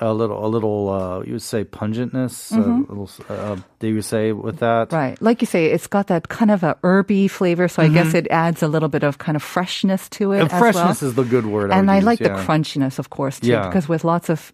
a 0.00 0.12
little, 0.12 0.44
a 0.44 0.48
little. 0.48 0.88
Uh, 0.90 1.20
you 1.22 1.34
would 1.34 1.42
say 1.42 1.62
pungentness. 1.64 2.50
Mm-hmm. 2.50 2.90
A 2.90 2.94
little. 2.94 3.10
Uh, 3.28 3.56
do 3.78 3.86
you 3.86 4.02
say 4.02 4.32
with 4.32 4.58
that? 4.58 4.90
Right. 4.92 5.14
Like 5.22 5.40
you 5.40 5.46
say, 5.46 5.66
it's 5.70 5.86
got 5.86 6.08
that 6.08 6.28
kind 6.28 6.50
of 6.50 6.64
a 6.64 6.76
herby 6.82 7.28
flavor, 7.28 7.68
so 7.68 7.80
I 7.80 7.86
Mm-hmm. 7.86 7.94
guess 7.94 8.14
it 8.14 8.26
adds 8.30 8.62
a 8.62 8.66
little 8.68 8.88
bit 8.88 9.04
of 9.04 9.18
kind 9.18 9.36
of 9.36 9.42
freshness 9.42 10.08
to 10.18 10.32
it 10.32 10.40
And 10.40 10.50
freshness 10.50 11.00
well. 11.00 11.10
is 11.10 11.14
the 11.14 11.22
good 11.22 11.46
word. 11.46 11.70
and 11.70 11.86
would 11.86 11.92
I 11.92 11.96
use, 12.02 12.04
like 12.10 12.18
the 12.18 12.30
crunchiness, 12.42 12.98
of 12.98 13.10
course, 13.10 13.38
too, 13.38 13.48
Yeah. 13.54 13.68
because 13.68 13.88
with 13.88 14.02
lots 14.02 14.28
of 14.28 14.52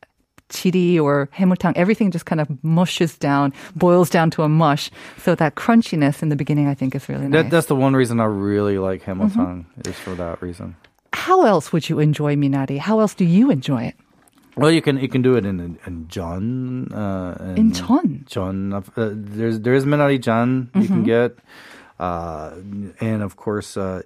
chiri 0.50 1.00
or 1.00 1.28
hemultang, 1.34 1.72
everything 1.76 2.10
just 2.10 2.26
kind 2.26 2.40
of 2.40 2.48
mushes 2.62 3.16
down, 3.16 3.52
boils 3.74 4.10
down 4.10 4.30
to 4.32 4.42
a 4.42 4.48
mush. 4.48 4.90
So 5.18 5.34
that 5.34 5.54
crunchiness 5.54 6.22
in 6.22 6.28
the 6.28 6.36
beginning, 6.36 6.68
I 6.68 6.74
think, 6.74 6.94
is 6.94 7.08
really 7.08 7.26
nice. 7.28 7.44
That, 7.44 7.50
that's 7.50 7.66
the 7.66 7.76
one 7.76 7.94
reason 7.96 8.20
I 8.20 8.24
really 8.24 8.78
like 8.78 9.02
haemultang 9.02 9.64
is 9.86 9.96
for 9.96 10.14
that 10.16 10.42
reason. 10.42 10.76
How 11.12 11.44
else 11.44 11.72
would 11.72 11.88
you 11.88 11.98
enjoy 11.98 12.36
minari? 12.36 12.78
How 12.78 13.00
else 13.00 13.14
do 13.14 13.24
you 13.24 13.50
enjoy 13.50 13.84
it? 13.84 13.94
Well, 14.56 14.70
you 14.70 14.82
can 14.82 14.98
you 14.98 15.08
can 15.08 15.22
do 15.22 15.36
it 15.36 15.46
in 15.46 15.78
in 15.86 16.06
jeon. 16.06 16.92
Uh, 16.92 17.54
In 17.54 17.70
Jeon? 17.72 18.26
John. 18.26 18.72
Uh, 18.74 18.82
there's 19.14 19.60
there 19.60 19.74
is 19.74 19.84
minari 19.86 20.20
John 20.20 20.70
you 20.74 20.86
can 20.86 21.02
get, 21.04 21.38
uh, 21.98 22.50
and 23.00 23.22
of 23.22 23.36
course, 23.36 23.76
uh, 23.76 24.02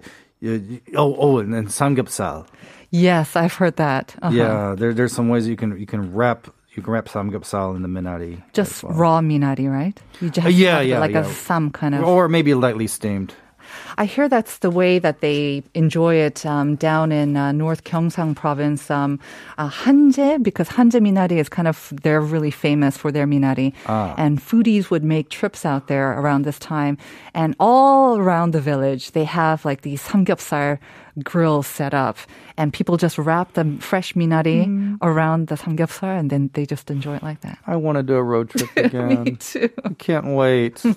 oh 0.94 1.16
oh, 1.18 1.38
and 1.38 1.52
then 1.54 1.66
samgyeopsal. 1.66 2.46
Yes, 2.94 3.34
I've 3.34 3.54
heard 3.54 3.74
that. 3.76 4.14
Uh-huh. 4.22 4.34
Yeah, 4.34 4.74
there 4.78 4.94
there's 4.94 5.12
some 5.12 5.28
ways 5.28 5.48
you 5.48 5.56
can 5.56 5.76
you 5.76 5.86
can 5.86 6.14
wrap 6.14 6.46
you 6.74 6.82
can 6.82 6.92
wrap 6.92 7.06
samgyeopsal 7.06 7.74
in 7.74 7.82
the 7.82 7.88
minari. 7.88 8.42
Just 8.52 8.84
well. 8.84 8.94
raw 8.94 9.20
minari, 9.20 9.66
right? 9.70 9.98
You 10.20 10.30
just 10.30 10.46
Uh, 10.46 10.50
yeah, 10.50 10.80
yeah, 10.80 11.00
like 11.00 11.10
a 11.10 11.26
yeah. 11.26 11.46
sam 11.46 11.70
kind 11.70 11.94
of. 11.96 12.04
or 12.04 12.28
maybe 12.28 12.54
lightly 12.54 12.86
steamed. 12.86 13.34
I 13.98 14.04
hear 14.04 14.28
that's 14.28 14.58
the 14.58 14.70
way 14.70 14.98
that 15.00 15.20
they 15.20 15.62
enjoy 15.74 16.16
it 16.16 16.44
um, 16.46 16.76
down 16.76 17.10
in 17.10 17.36
uh, 17.36 17.50
North 17.50 17.82
Gyeongsang 17.84 18.36
province. 18.36 18.90
Um, 18.90 19.18
uh, 19.58 19.70
Hanjae, 19.70 20.42
because 20.42 20.68
Hanjae 20.68 21.00
Minari 21.00 21.38
is 21.38 21.48
kind 21.48 21.66
of, 21.66 21.92
they're 22.02 22.20
really 22.20 22.50
famous 22.50 22.96
for 22.96 23.10
their 23.10 23.26
Minari. 23.26 23.72
Ah. 23.86 24.14
And 24.16 24.38
foodies 24.40 24.90
would 24.90 25.02
make 25.02 25.28
trips 25.28 25.64
out 25.64 25.88
there 25.88 26.12
around 26.12 26.44
this 26.44 26.58
time. 26.58 26.98
And 27.34 27.56
all 27.58 28.18
around 28.18 28.52
the 28.52 28.60
village, 28.60 29.12
they 29.12 29.24
have 29.24 29.64
like 29.64 29.82
these 29.82 30.02
samgyeopsal 30.02 30.78
grills 31.22 31.66
set 31.66 31.94
up. 31.94 32.18
And 32.56 32.72
people 32.72 32.96
just 32.96 33.18
wrap 33.18 33.54
the 33.54 33.64
fresh 33.80 34.14
Minari 34.14 34.64
Mm. 34.66 34.98
around 35.02 35.48
the 35.48 35.56
samgyeopsal 35.56 36.18
and 36.18 36.30
then 36.30 36.50
they 36.54 36.64
just 36.66 36.90
enjoy 36.90 37.16
it 37.16 37.22
like 37.22 37.40
that. 37.42 37.58
I 37.66 37.74
want 37.76 37.96
to 37.98 38.02
do 38.02 38.14
a 38.14 38.22
road 38.22 38.50
trip 38.50 38.70
again. 38.76 39.24
Me 39.24 39.30
too. 39.36 39.68
I 39.84 39.94
can't 39.94 40.26
wait. 40.34 40.82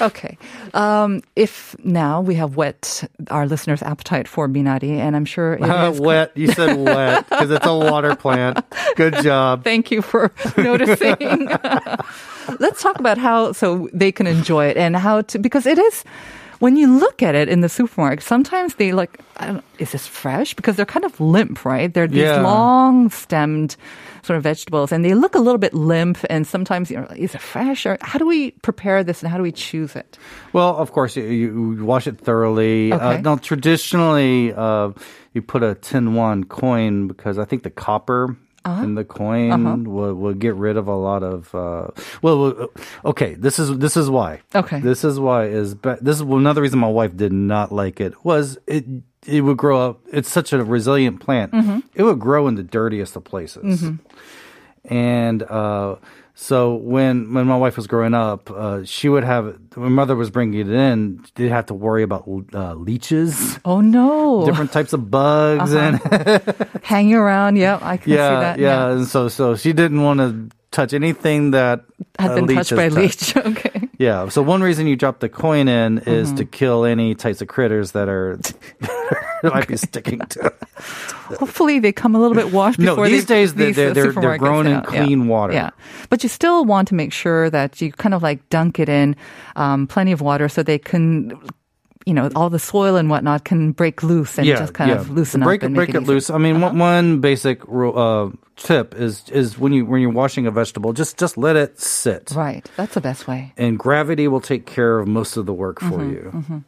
Okay. 0.00 0.38
Um, 0.74 1.22
if 1.34 1.74
now 1.84 2.20
we 2.20 2.34
have 2.36 2.56
whet 2.56 3.08
our 3.30 3.46
listeners' 3.46 3.82
appetite 3.82 4.28
for 4.28 4.48
Minari, 4.48 4.96
and 4.98 5.16
I'm 5.16 5.24
sure 5.24 5.54
it 5.60 5.60
wet. 6.00 6.32
You 6.36 6.48
said 6.52 6.76
wet 6.78 7.28
because 7.28 7.50
it's 7.50 7.66
a 7.66 7.74
water 7.74 8.14
plant. 8.14 8.64
Good 8.96 9.14
job. 9.22 9.64
Thank 9.64 9.90
you 9.90 10.00
for 10.02 10.32
noticing. 10.56 11.48
Let's 12.60 12.80
talk 12.82 12.98
about 12.98 13.18
how 13.18 13.52
so 13.52 13.88
they 13.92 14.12
can 14.12 14.26
enjoy 14.26 14.66
it 14.66 14.76
and 14.76 14.96
how 14.96 15.22
to 15.22 15.38
because 15.38 15.66
it 15.66 15.78
is 15.78 16.04
when 16.58 16.76
you 16.76 16.98
look 16.98 17.22
at 17.22 17.34
it 17.34 17.48
in 17.48 17.60
the 17.60 17.68
supermarket, 17.68 18.22
sometimes 18.24 18.74
they 18.76 18.92
like, 18.92 19.20
I 19.36 19.46
don't, 19.46 19.64
is 19.78 19.92
this 19.92 20.06
fresh? 20.06 20.54
Because 20.54 20.76
they're 20.76 20.86
kind 20.86 21.04
of 21.04 21.18
limp, 21.20 21.64
right? 21.64 21.92
They're 21.92 22.08
these 22.08 22.22
Yeah. 22.24 22.42
long 22.42 23.10
stemmed 23.10 23.76
sort 24.22 24.36
of 24.36 24.42
vegetables 24.42 24.90
and 24.92 25.04
they 25.04 25.14
look 25.14 25.34
a 25.34 25.38
little 25.38 25.58
bit 25.58 25.72
limp 25.72 26.18
and 26.28 26.46
sometimes 26.46 26.90
you 26.90 26.96
know, 26.98 27.06
is 27.16 27.34
it 27.34 27.40
fresh 27.40 27.86
or 27.86 27.96
how 28.02 28.18
do 28.18 28.26
we 28.26 28.50
prepare 28.62 29.04
this 29.04 29.22
and 29.22 29.30
how 29.30 29.36
do 29.36 29.42
we 29.42 29.52
choose 29.52 29.94
it? 29.96 30.18
Well, 30.52 30.76
of 30.76 30.92
course, 30.92 31.16
you, 31.16 31.24
you 31.24 31.84
wash 31.84 32.06
it 32.06 32.18
thoroughly. 32.18 32.92
Uh, 32.92 33.20
now, 33.20 33.36
traditionally, 33.36 34.52
uh, 34.52 34.90
you 35.34 35.42
put 35.42 35.62
a 35.62 35.76
tin 35.76 36.14
one 36.14 36.44
coin 36.44 37.06
because 37.06 37.38
I 37.38 37.44
think 37.44 37.62
the 37.62 37.70
copper 37.70 38.36
Uh-huh. 38.68 38.82
in 38.84 38.94
the 38.94 39.04
coin 39.04 39.84
will, 39.84 40.14
will 40.14 40.34
get 40.34 40.54
rid 40.54 40.76
of 40.76 40.88
a 40.88 40.94
lot 40.94 41.22
of. 41.22 41.54
Uh, 41.54 41.88
well, 42.22 42.38
well, 42.40 42.68
okay, 43.04 43.34
this 43.34 43.58
is 43.58 43.78
this 43.78 43.96
is 43.96 44.10
why. 44.10 44.40
Okay. 44.54 44.80
this 44.80 45.04
is 45.04 45.18
why 45.18 45.44
is 45.46 45.74
this 45.76 46.16
is 46.16 46.20
another 46.20 46.60
reason 46.62 46.78
my 46.78 46.88
wife 46.88 47.16
did 47.16 47.32
not 47.32 47.72
like 47.72 48.00
it 48.00 48.12
was 48.24 48.58
it. 48.66 48.84
It 49.26 49.40
would 49.42 49.56
grow 49.58 49.90
up. 49.90 50.00
It's 50.12 50.30
such 50.30 50.52
a 50.52 50.62
resilient 50.62 51.20
plant. 51.20 51.52
Mm-hmm. 51.52 51.80
It 51.94 52.02
would 52.02 52.18
grow 52.20 52.46
in 52.48 52.54
the 52.54 52.62
dirtiest 52.62 53.16
of 53.16 53.24
places. 53.24 53.82
And 54.88 55.42
uh, 55.42 55.96
so 56.34 56.74
when 56.76 57.32
when 57.34 57.46
my 57.46 57.56
wife 57.56 57.76
was 57.76 57.86
growing 57.86 58.14
up, 58.14 58.50
uh, 58.50 58.84
she 58.84 59.08
would 59.08 59.24
have 59.24 59.58
when 59.74 59.92
mother 59.92 60.16
was 60.16 60.30
bringing 60.30 60.60
it 60.60 60.70
in, 60.70 61.24
they'd 61.34 61.48
have 61.48 61.66
to 61.66 61.74
worry 61.74 62.02
about 62.02 62.24
uh, 62.54 62.74
leeches, 62.74 63.58
Oh 63.64 63.80
no. 63.80 64.44
different 64.46 64.72
types 64.72 64.92
of 64.92 65.10
bugs, 65.10 65.74
and 65.74 66.00
Hanging 66.82 67.14
around. 67.14 67.56
Yeah, 67.56 67.78
I 67.82 67.96
can 67.96 68.04
see 68.10 68.14
yeah, 68.16 68.40
that. 68.40 68.58
yeah, 68.58 68.66
yeah, 68.88 68.92
And 68.96 69.06
so 69.06 69.28
so 69.28 69.56
she 69.56 69.72
didn't 69.72 70.02
want 70.02 70.20
to 70.20 70.48
touch 70.70 70.92
anything 70.94 71.50
that 71.52 71.84
Had 72.18 72.34
been 72.34 72.46
touched 72.56 72.74
by 72.76 72.84
a 72.84 72.90
touched. 72.90 73.34
leech. 73.36 73.46
Okay. 73.46 73.87
Yeah. 73.98 74.28
So 74.28 74.42
one 74.42 74.62
reason 74.62 74.86
you 74.86 74.94
drop 74.96 75.18
the 75.18 75.28
coin 75.28 75.66
in 75.68 75.98
is 75.98 76.28
Mm-hmm. 76.28 76.36
to 76.36 76.44
kill 76.44 76.84
any 76.84 77.14
types 77.14 77.42
of 77.42 77.48
critters 77.48 77.92
that 77.92 78.08
are 78.08 78.36
that 78.80 79.52
might 79.52 79.66
be 79.68 79.76
sticking 79.76 80.20
to. 80.20 80.52
Hopefully 81.38 81.78
they 81.80 81.92
come 81.92 82.14
a 82.14 82.18
little 82.20 82.36
bit 82.36 82.52
washed 82.52 82.78
No, 82.78 82.92
before 82.92 83.08
these 83.08 83.26
they, 83.26 83.34
days 83.34 83.54
they- 83.54 83.66
these, 83.66 83.76
they're- 83.76 83.92
they're- 83.92 84.12
they're 84.12 84.38
grown 84.38 84.66
in 84.66 84.74
out. 84.74 84.92
Yeah. 84.92 85.04
clean 85.04 85.28
water. 85.28 85.52
Yeah, 85.52 85.70
but 86.10 86.22
you 86.22 86.28
still 86.28 86.64
want 86.64 86.88
to 86.88 86.94
make 86.94 87.12
sure 87.12 87.50
that 87.50 87.80
you 87.80 87.92
kind 87.92 88.14
of 88.14 88.22
like 88.22 88.48
dunk 88.50 88.78
it 88.78 88.88
in 88.88 89.16
um, 89.56 89.86
plenty 89.86 90.12
of 90.12 90.20
water 90.20 90.48
so 90.48 90.62
they 90.62 90.78
can. 90.78 91.32
You 92.08 92.14
know, 92.14 92.30
all 92.34 92.48
the 92.48 92.58
soil 92.58 92.96
and 92.96 93.10
whatnot 93.12 93.44
can 93.44 93.72
break 93.72 94.02
loose 94.02 94.38
and 94.38 94.46
just 94.48 94.72
kind 94.72 94.90
of 94.92 95.10
loosen 95.10 95.42
break 95.42 95.60
up 95.62 95.66
and 95.66 95.74
break 95.76 95.88
make 95.90 95.94
it. 95.94 96.02
Uh-huh. 96.04 96.12
loose. 96.12 96.30
I 96.30 96.38
mean, 96.38 96.60
one, 96.64 96.78
one 96.78 97.20
basic 97.20 97.60
uh, 97.68 98.30
tip 98.56 98.94
is 98.96 99.28
is 99.28 99.58
when 99.58 99.72
you 99.76 99.84
when 99.84 100.00
you're 100.00 100.10
washing 100.16 100.46
a 100.46 100.50
vegetable, 100.50 100.94
just 100.96 101.18
just 101.20 101.36
let 101.36 101.54
it 101.56 101.78
sit, 101.78 102.32
Right, 102.34 102.64
that's 102.76 102.94
the 102.94 103.02
best 103.04 103.28
way. 103.28 103.52
and 103.58 103.78
gravity 103.78 104.26
will 104.26 104.40
take 104.40 104.64
care 104.64 104.98
of 104.98 105.06
most 105.06 105.36
of 105.36 105.44
the 105.44 105.52
work 105.52 105.80
for 105.80 106.00
Mm-hmm, 106.00 106.54
you. 106.56 106.64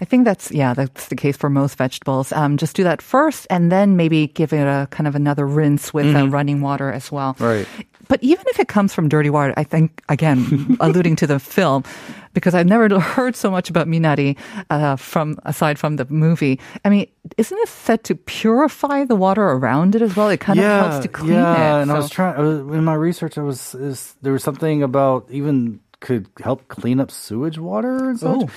I 0.00 0.04
think 0.04 0.24
that's 0.24 0.52
yeah, 0.52 0.72
that's 0.74 1.08
the 1.08 1.16
case 1.16 1.36
for 1.36 1.50
most 1.50 1.76
vegetables. 1.76 2.30
Um, 2.32 2.56
just 2.56 2.76
do 2.76 2.84
that 2.84 3.02
first, 3.02 3.46
and 3.50 3.72
then 3.72 3.96
maybe 3.96 4.28
give 4.28 4.52
it 4.52 4.62
a 4.68 4.86
kind 4.94 5.08
of 5.08 5.14
another 5.16 5.46
rinse 5.46 5.92
with 5.92 6.14
uh, 6.14 6.28
running 6.28 6.60
water 6.62 6.92
as 6.92 7.10
well. 7.10 7.34
Mm-hmm. 7.34 7.44
Right. 7.44 7.66
But 8.08 8.22
even 8.22 8.44
if 8.48 8.60
it 8.60 8.68
comes 8.68 8.94
from 8.94 9.08
dirty 9.08 9.30
water, 9.30 9.54
I 9.56 9.64
think 9.64 10.02
again, 10.08 10.76
alluding 10.80 11.16
to 11.16 11.26
the 11.26 11.38
film, 11.38 11.84
because 12.32 12.54
I've 12.54 12.66
never 12.66 13.00
heard 13.00 13.34
so 13.34 13.50
much 13.50 13.70
about 13.70 13.88
minari 13.88 14.36
uh, 14.68 14.96
from 14.96 15.38
aside 15.44 15.78
from 15.78 15.96
the 15.96 16.06
movie. 16.10 16.60
I 16.84 16.90
mean, 16.90 17.06
isn't 17.36 17.58
it 17.58 17.68
said 17.68 18.04
to 18.04 18.14
purify 18.14 19.04
the 19.04 19.16
water 19.16 19.42
around 19.42 19.94
it 19.94 20.02
as 20.02 20.14
well? 20.14 20.28
It 20.28 20.40
kind 20.40 20.58
of 20.58 20.64
helps 20.64 21.02
to 21.02 21.08
clean 21.08 21.32
yeah. 21.32 21.78
it. 21.78 21.82
And 21.82 21.90
I 21.90 21.94
was 21.94 22.10
trying 22.10 22.36
I 22.36 22.40
was, 22.42 22.60
in 22.60 22.84
my 22.84 22.94
research. 22.94 23.38
I 23.38 23.42
was 23.42 23.74
is, 23.74 24.14
there 24.22 24.32
was 24.32 24.42
something 24.44 24.82
about 24.82 25.26
even 25.30 25.80
could 26.00 26.28
help 26.42 26.68
clean 26.68 27.00
up 27.00 27.10
sewage 27.10 27.58
water 27.58 28.10
and 28.10 28.18
such. 28.20 28.42
Oh. 28.42 28.50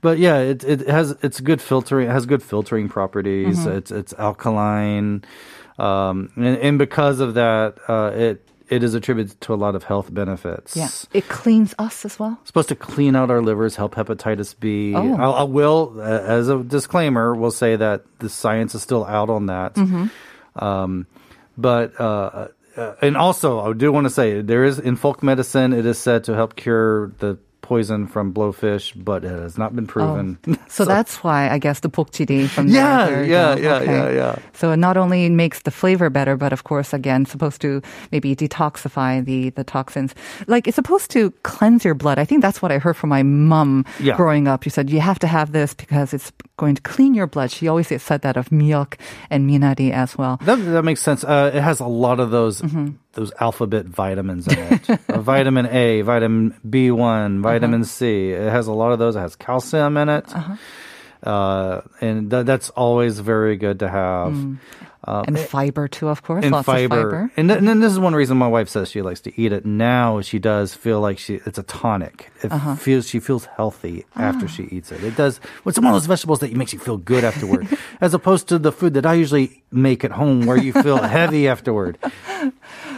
But 0.00 0.18
yeah, 0.18 0.38
it 0.38 0.64
it 0.64 0.88
has 0.88 1.10
it's 1.22 1.40
good 1.40 1.60
filtering. 1.60 2.08
It 2.08 2.12
has 2.12 2.26
good 2.26 2.42
filtering 2.42 2.88
properties. 2.88 3.58
Mm-hmm. 3.58 3.78
It's 3.78 3.90
it's 3.90 4.12
alkaline, 4.14 5.24
um, 5.78 6.30
and, 6.36 6.56
and 6.58 6.78
because 6.78 7.20
of 7.20 7.34
that, 7.34 7.78
uh, 7.88 8.12
it 8.14 8.43
it 8.68 8.82
is 8.82 8.94
attributed 8.94 9.40
to 9.42 9.54
a 9.54 9.56
lot 9.56 9.74
of 9.74 9.84
health 9.84 10.12
benefits. 10.12 10.76
yeah, 10.76 10.88
it 11.12 11.28
cleans 11.28 11.74
us 11.78 12.04
as 12.04 12.18
well. 12.18 12.38
supposed 12.44 12.68
to 12.70 12.74
clean 12.76 13.14
out 13.16 13.30
our 13.30 13.42
livers, 13.42 13.76
help 13.76 13.94
hepatitis 13.94 14.58
B. 14.58 14.94
Oh. 14.94 15.14
I, 15.16 15.30
I 15.40 15.42
will, 15.42 15.96
uh, 15.98 16.02
as 16.02 16.48
a 16.48 16.62
disclaimer, 16.62 17.34
will 17.34 17.50
say 17.50 17.76
that 17.76 18.04
the 18.18 18.28
science 18.28 18.74
is 18.74 18.82
still 18.82 19.04
out 19.04 19.30
on 19.30 19.46
that. 19.46 19.76
Um, 20.56 21.06
but 21.56 21.98
uh, 22.00 22.48
uh, 22.76 22.94
and 23.02 23.16
also, 23.16 23.60
I 23.60 23.72
do 23.72 23.92
want 23.92 24.04
to 24.06 24.10
say 24.10 24.40
there 24.40 24.64
is 24.64 24.78
in 24.78 24.96
folk 24.96 25.22
medicine, 25.22 25.72
it 25.72 25.86
is 25.86 25.98
said 25.98 26.24
to 26.24 26.34
help 26.34 26.56
cure 26.56 27.12
the 27.18 27.38
poison 27.64 28.06
from 28.06 28.32
blowfish, 28.36 28.92
but 28.94 29.24
it 29.24 29.32
has 29.32 29.56
not 29.56 29.72
been 29.74 29.86
proven. 29.88 30.36
So, 30.74 30.84
that's 30.84 31.22
why 31.22 31.48
I 31.54 31.58
guess 31.62 31.80
the 31.80 31.88
bokjiri 31.88 32.48
from 32.50 32.66
Yeah, 32.66 33.06
there. 33.06 33.22
yeah, 33.24 33.54
yeah, 33.56 33.76
Okay. 33.78 33.94
yeah, 33.94 34.10
yeah. 34.10 34.34
So 34.58 34.72
it 34.74 34.76
not 34.82 34.96
only 34.98 35.28
makes 35.30 35.62
the 35.62 35.70
flavor 35.70 36.10
better, 36.10 36.36
but 36.36 36.52
of 36.52 36.64
course, 36.66 36.90
again, 36.92 37.26
supposed 37.30 37.60
to 37.62 37.78
maybe 38.10 38.34
detoxify 38.34 39.22
the 39.24 39.50
the 39.54 39.62
toxins. 39.62 40.14
Like 40.50 40.66
it's 40.66 40.74
supposed 40.74 41.10
to 41.14 41.30
cleanse 41.46 41.86
your 41.86 41.94
blood. 41.94 42.18
I 42.18 42.26
think 42.26 42.42
that's 42.42 42.58
what 42.60 42.72
I 42.74 42.78
heard 42.82 42.96
from 42.98 43.10
my 43.14 43.22
mom 43.22 43.84
Yeah. 44.02 44.16
growing 44.18 44.48
up. 44.50 44.64
She 44.66 44.70
said 44.70 44.90
you 44.90 44.98
have 45.00 45.18
to 45.22 45.28
have 45.30 45.52
this 45.54 45.74
because 45.78 46.10
it's 46.12 46.32
going 46.58 46.74
to 46.74 46.82
clean 46.82 47.14
your 47.14 47.30
blood. 47.30 47.50
She 47.54 47.70
always 47.70 47.86
said 48.02 48.20
that 48.26 48.36
of 48.36 48.50
milk 48.50 48.98
and 49.30 49.46
minari 49.48 49.94
as 49.94 50.18
well. 50.18 50.42
That, 50.42 50.58
that 50.74 50.82
makes 50.82 51.02
sense. 51.06 51.22
Uh, 51.22 51.54
it 51.54 51.62
has 51.62 51.78
a 51.78 51.86
lot 51.86 52.18
of 52.18 52.30
those 52.34 52.62
Mm-hmm. 52.66 52.98
Those 53.14 53.32
alphabet 53.40 53.86
vitamins 53.86 54.46
in 54.48 54.58
it. 54.58 54.90
Uh, 55.08 55.20
vitamin 55.20 55.66
A, 55.66 56.02
vitamin 56.02 56.54
B 56.68 56.90
one, 56.90 57.40
vitamin 57.42 57.82
Uh-huh. 57.82 57.88
C. 57.88 58.30
It 58.30 58.50
has 58.50 58.66
a 58.66 58.72
lot 58.72 58.92
of 58.92 58.98
those. 58.98 59.16
It 59.16 59.20
has 59.20 59.36
calcium 59.36 59.96
in 59.96 60.08
it, 60.08 60.26
uh, 61.22 61.80
and 62.00 62.30
th- 62.30 62.44
that's 62.46 62.70
always 62.70 63.18
very 63.20 63.56
good 63.56 63.78
to 63.80 63.88
have. 63.88 64.34
and 65.06 65.38
fiber 65.38 65.86
too, 65.88 66.08
of 66.08 66.22
course. 66.22 66.44
And 66.44 66.52
Lots 66.52 66.66
of 66.68 66.74
fiber. 66.74 67.30
and, 67.36 67.48
th- 67.48 67.58
and 67.58 67.68
then 67.68 67.80
this 67.80 67.92
is 67.92 67.98
one 68.00 68.14
reason 68.14 68.36
my 68.38 68.48
wife 68.48 68.68
says 68.68 68.90
she 68.90 69.02
likes 69.02 69.20
to 69.22 69.40
eat 69.40 69.52
it. 69.52 69.64
Now 69.66 70.20
she 70.22 70.38
does 70.38 70.74
feel 70.74 71.00
like 71.00 71.18
she 71.18 71.40
it's 71.46 71.58
a 71.58 71.62
tonic. 71.62 72.30
It 72.42 72.50
Uh-huh. 72.52 72.74
feels 72.76 73.08
she 73.08 73.20
feels 73.20 73.44
healthy 73.56 74.04
after 74.16 74.46
Ah. 74.46 74.48
she 74.48 74.64
eats 74.64 74.90
it. 74.92 75.04
It 75.04 75.16
does. 75.16 75.40
It's 75.66 75.78
one 75.78 75.88
of 75.88 75.92
those 75.94 76.06
vegetables 76.06 76.40
that 76.40 76.52
makes 76.56 76.72
you 76.72 76.78
feel 76.78 76.96
good 76.96 77.22
afterward, 77.24 77.68
as 78.00 78.14
opposed 78.14 78.48
to 78.48 78.58
the 78.58 78.72
food 78.72 78.94
that 78.94 79.04
I 79.06 79.14
usually 79.14 79.62
make 79.70 80.04
at 80.04 80.12
home 80.12 80.46
where 80.46 80.56
you 80.56 80.72
feel 80.72 80.96
heavy 81.18 81.48
afterward. 81.48 81.98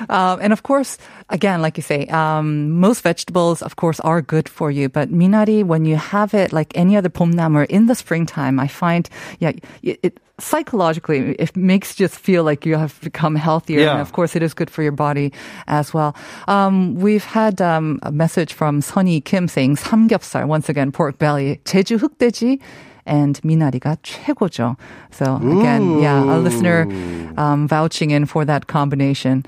Um, 0.09 0.39
and 0.41 0.53
of 0.53 0.63
course, 0.63 0.99
again, 1.31 1.63
like 1.63 1.77
you 1.77 1.83
say, 1.83 2.07
um, 2.09 2.71
most 2.71 3.03
vegetables, 3.03 3.63
of 3.63 3.77
course, 3.77 4.01
are 4.01 4.23
good 4.23 4.49
for 4.49 4.71
you. 4.71 4.89
But 4.89 5.11
minari, 5.11 5.65
when 5.65 5.85
you 5.85 5.97
have 5.97 6.35
it 6.35 6.53
like 6.53 6.73
any 6.75 6.97
other 6.97 7.09
bomnamul 7.09 7.67
in 7.67 7.87
the 7.87 7.95
springtime, 7.95 8.61
I 8.61 8.69
find, 8.69 9.09
yeah, 9.39 9.53
it, 9.83 9.99
it 10.03 10.21
psychologically, 10.39 11.35
it 11.39 11.57
makes 11.57 11.95
just 11.95 12.19
feel 12.19 12.45
like 12.45 12.67
you 12.67 12.77
have 12.77 13.01
become 13.01 13.35
healthier. 13.35 13.81
Yeah. 13.81 13.93
And 13.93 14.01
of 14.01 14.13
course, 14.13 14.37
it 14.37 14.43
is 14.43 14.55
good 14.55 14.71
for 14.71 14.83
your 14.83 14.93
body 14.93 15.33
as 15.67 15.95
well. 15.95 16.15
Um, 16.47 16.95
we've 16.97 17.25
had 17.25 17.61
um, 17.61 17.99
a 18.03 18.13
message 18.13 18.53
from 18.53 18.83
Sunny 18.83 19.21
Kim 19.21 19.49
saying 19.49 19.77
삼겹살, 19.77 20.47
once 20.47 20.69
again, 20.69 20.93
pork 20.93 21.19
belly, 21.19 21.61
제주 21.65 21.99
흑돼지, 21.99 22.61
and 23.07 23.41
미나리가 23.43 23.97
최고죠. 24.03 24.77
So 25.13 25.37
again, 25.37 25.83
Ooh. 25.83 26.03
yeah, 26.03 26.23
a 26.23 26.37
listener 26.39 26.89
um, 27.37 27.69
vouching 27.69 28.11
in 28.11 28.27
for 28.27 28.45
that 28.45 28.67
combination. 28.67 29.45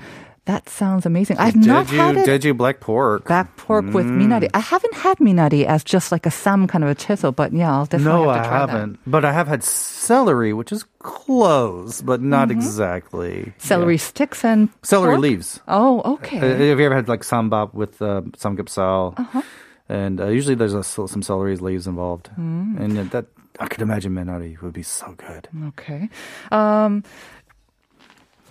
That 0.49 0.65
sounds 0.67 1.05
amazing. 1.05 1.37
I've 1.37 1.53
not 1.55 1.85
Jeju, 1.85 1.97
had 2.01 2.17
it. 2.17 2.25
Jeju 2.25 2.57
black 2.57 2.79
pork. 2.81 3.25
Black 3.29 3.53
pork 3.55 3.85
with 3.93 4.07
minari. 4.09 4.49
I 4.57 4.59
haven't 4.73 4.95
had 4.97 5.17
minari 5.21 5.61
as 5.65 5.83
just 5.85 6.11
like 6.11 6.25
a 6.25 6.31
sam 6.33 6.65
kind 6.65 6.83
of 6.83 6.89
a 6.89 6.95
chisel, 6.97 7.31
but 7.31 7.53
yeah, 7.53 7.69
I'll 7.71 7.85
definitely 7.85 8.25
No, 8.25 8.29
have 8.33 8.41
to 8.41 8.49
try 8.49 8.57
I 8.57 8.59
haven't. 8.65 8.97
But 9.05 9.23
I 9.25 9.31
have 9.31 9.45
had 9.47 9.61
celery, 9.63 10.51
which 10.57 10.71
is 10.73 10.85
close, 10.97 12.01
but 12.01 12.19
not 12.25 12.49
exactly. 12.49 13.53
Celery 13.59 13.93
Yeah. 14.01 14.09
sticks 14.09 14.43
and 14.43 14.69
Celery 14.81 15.13
pork? 15.21 15.21
leaves. 15.21 15.59
Oh, 15.67 16.01
Uh, 16.01 16.13
okay. 16.17 16.37
have 16.41 16.79
you 16.79 16.85
ever 16.89 16.95
had 16.95 17.07
like 17.07 17.21
sambap 17.21 17.73
with 17.77 18.01
uh, 18.01 18.21
samgyeopsal? 18.33 19.19
Uh-huh. 19.19 19.41
And 19.87 20.19
uh, 20.19 20.27
usually 20.33 20.55
there's 20.55 20.73
a, 20.73 20.83
some 20.83 21.21
celery 21.21 21.57
leaves 21.57 21.85
involved. 21.85 22.29
Mm. 22.39 22.79
And 22.79 22.97
uh, 22.97 23.03
that 23.13 23.25
I 23.59 23.67
could 23.67 23.81
imagine 23.81 24.13
minari 24.13 24.59
would 24.61 24.73
be 24.73 24.83
so 24.83 25.13
good. 25.17 25.45
Okay. 25.69 26.09
Um, 26.51 27.03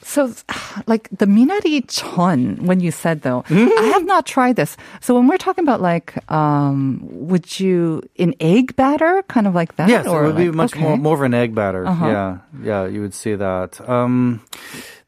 so, 0.08 0.32
like 0.86 1.08
the 1.10 1.26
minari 1.26 1.84
jeon, 1.86 2.62
when 2.62 2.80
you 2.80 2.90
said 2.90 3.22
though, 3.22 3.44
I 3.50 3.90
have 3.92 4.06
not 4.06 4.24
tried 4.24 4.56
this. 4.56 4.76
So 5.00 5.14
when 5.14 5.28
we're 5.28 5.36
talking 5.36 5.64
about 5.64 5.80
like, 5.80 6.16
um, 6.32 7.00
would 7.04 7.60
you 7.60 8.02
in 8.16 8.34
egg 8.40 8.74
batter, 8.74 9.22
kind 9.28 9.46
of 9.46 9.54
like 9.54 9.76
that? 9.76 9.88
Yes, 9.88 10.06
it 10.06 10.10
would 10.10 10.36
be 10.36 10.50
much 10.50 10.72
okay. 10.72 10.80
Uh-huh. 10.80 10.96
more 10.96 10.98
more 10.98 11.14
of 11.14 11.22
an 11.22 11.34
egg 11.34 11.54
batter. 11.54 11.84
Yeah, 11.84 12.38
yeah, 12.62 12.86
you 12.86 13.02
would 13.02 13.14
see 13.14 13.34
that. 13.34 13.80
Um, 13.88 14.40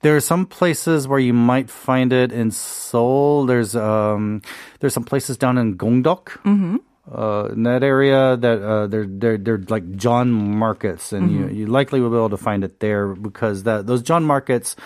there 0.02 0.16
are 0.16 0.21
some 0.21 0.45
places 0.47 1.09
where 1.09 1.19
you 1.19 1.33
might 1.33 1.71
find 1.71 2.12
it 2.12 2.33
in 2.33 2.50
Seoul. 2.50 3.47
There's 3.47 3.75
um, 3.75 4.42
there's 4.80 4.95
some 4.95 5.04
places 5.04 5.37
down 5.37 5.57
in 5.57 5.76
Gongdeok. 5.76 6.25
Mm-hmm. 6.45 6.76
Uh, 7.10 7.48
in 7.52 7.64
that 7.64 7.82
area, 7.82 8.36
that 8.36 8.62
uh, 8.62 8.86
they're 8.86 9.06
they're 9.06 9.36
they're 9.38 9.58
like 9.68 9.84
jeon 9.98 10.30
markets, 10.30 11.12
and 11.12 11.28
Mm-hmm. 11.28 11.48
you 11.54 11.60
you 11.60 11.66
likely 11.66 12.00
will 12.00 12.10
be 12.10 12.16
able 12.16 12.30
to 12.30 12.36
find 12.36 12.62
it 12.62 12.78
there 12.80 13.08
because 13.14 13.64
that 13.64 13.86
those 13.86 14.02
jeon 14.02 14.22
markets 14.24 14.76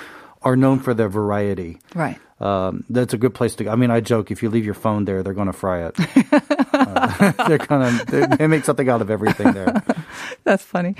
are 0.40 0.56
known 0.56 0.78
for 0.78 0.94
their 0.94 1.08
variety. 1.08 1.78
Right. 1.94 2.18
Um, 2.40 2.84
that's 2.90 3.14
a 3.14 3.18
good 3.18 3.32
place 3.32 3.54
to 3.56 3.64
go. 3.64 3.70
I 3.70 3.76
mean, 3.76 3.90
I 3.90 4.00
joke 4.00 4.30
if 4.30 4.42
you 4.42 4.50
leave 4.50 4.64
your 4.64 4.74
phone 4.74 5.04
there, 5.06 5.22
they're 5.22 5.32
going 5.32 5.46
to 5.46 5.52
fry 5.54 5.86
it. 5.86 5.94
uh, 6.74 7.32
they're 7.48 7.58
gonna 7.58 8.04
they, 8.08 8.26
they 8.36 8.46
make 8.46 8.64
something 8.64 8.88
out 8.88 9.00
of 9.00 9.08
everything 9.10 9.52
there. 9.52 9.82
That's 10.44 10.62
funny. 10.64 10.96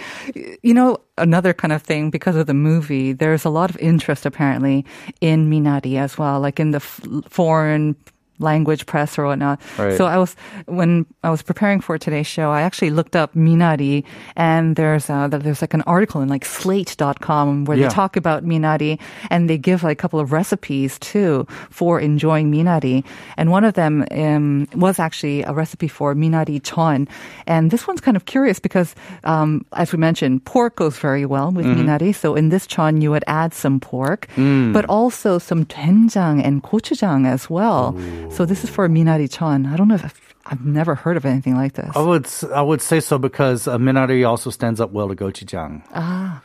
You 0.62 0.72
know, 0.72 0.98
another 1.18 1.52
kind 1.52 1.72
of 1.72 1.82
thing 1.82 2.10
because 2.10 2.36
of 2.36 2.46
the 2.46 2.54
movie, 2.54 3.12
there's 3.12 3.44
a 3.44 3.50
lot 3.50 3.68
of 3.70 3.76
interest 3.78 4.24
apparently 4.24 4.86
in 5.20 5.50
Minari 5.50 5.96
as 5.98 6.16
well, 6.16 6.40
like 6.40 6.60
in 6.60 6.70
the 6.70 6.80
f- 6.80 7.00
foreign 7.28 7.96
language 8.38 8.86
press 8.86 9.18
or 9.18 9.26
whatnot. 9.26 9.60
Right. 9.78 9.96
So 9.96 10.06
I 10.06 10.18
was 10.18 10.34
when 10.66 11.06
I 11.22 11.30
was 11.30 11.42
preparing 11.42 11.80
for 11.80 11.98
today's 11.98 12.26
show, 12.26 12.50
I 12.50 12.62
actually 12.62 12.90
looked 12.90 13.14
up 13.16 13.34
Minari, 13.34 14.04
and 14.36 14.76
there's 14.76 15.08
uh, 15.08 15.28
there's 15.28 15.60
like 15.62 15.74
an 15.74 15.82
article 15.86 16.20
in 16.20 16.28
like 16.28 16.44
Slate.com 16.44 17.64
where 17.64 17.76
Yeah. 17.76 17.88
they 17.88 17.94
talk 17.94 18.16
about 18.16 18.44
Minari, 18.44 18.98
and 19.30 19.48
they 19.48 19.58
give 19.58 19.82
like 19.82 19.98
a 19.98 20.02
couple 20.02 20.20
of 20.20 20.32
recipes 20.32 20.98
too 20.98 21.46
for 21.70 22.00
enjoying 22.00 22.50
Minari. 22.50 23.04
And 23.36 23.50
one 23.50 23.64
of 23.64 23.74
them 23.74 24.04
um, 24.10 24.66
was 24.74 24.98
actually 24.98 25.42
a 25.42 25.52
recipe 25.52 25.88
for 25.88 26.14
Minari 26.14 26.60
jeon, 26.60 27.08
and 27.46 27.70
this 27.70 27.86
one's 27.86 28.00
kind 28.00 28.16
of 28.16 28.24
curious 28.26 28.58
because, 28.58 28.94
um, 29.24 29.64
as 29.72 29.92
we 29.92 29.98
mentioned, 29.98 30.44
pork 30.44 30.76
goes 30.76 30.98
very 30.98 31.24
well 31.26 31.50
with 31.52 31.66
Minari. 31.66 32.14
So 32.14 32.34
in 32.34 32.48
this 32.50 32.66
jeon, 32.66 33.00
you 33.02 33.10
would 33.10 33.24
add 33.26 33.54
some 33.54 33.80
pork, 33.80 34.28
but 34.36 34.84
also 34.86 35.38
some 35.38 35.64
doenjang 35.66 36.42
and 36.44 36.62
gochujang 36.62 37.26
as 37.26 37.48
well. 37.48 37.94
So 38.30 38.44
this 38.44 38.64
is 38.64 38.70
for 38.70 38.88
Minari 38.88 39.28
jeon. 39.28 39.72
I 39.72 39.76
don't 39.76 39.86
know 39.88 39.94
if 39.94 40.04
I've, 40.04 40.34
I've 40.46 40.64
never 40.66 40.94
heard 40.96 41.16
of 41.16 41.24
anything 41.24 41.54
like 41.54 41.74
this. 41.74 41.90
I 41.94 42.00
would 42.02 42.26
I 42.52 42.62
would 42.62 42.82
say 42.82 42.98
so 43.00 43.16
because 43.18 43.68
uh, 43.68 43.78
minari 43.78 44.26
also 44.28 44.50
stands 44.50 44.80
up 44.80 44.90
well 44.90 45.08
to 45.08 45.14
gochujang. 45.14 45.82
Ah. 45.94 46.42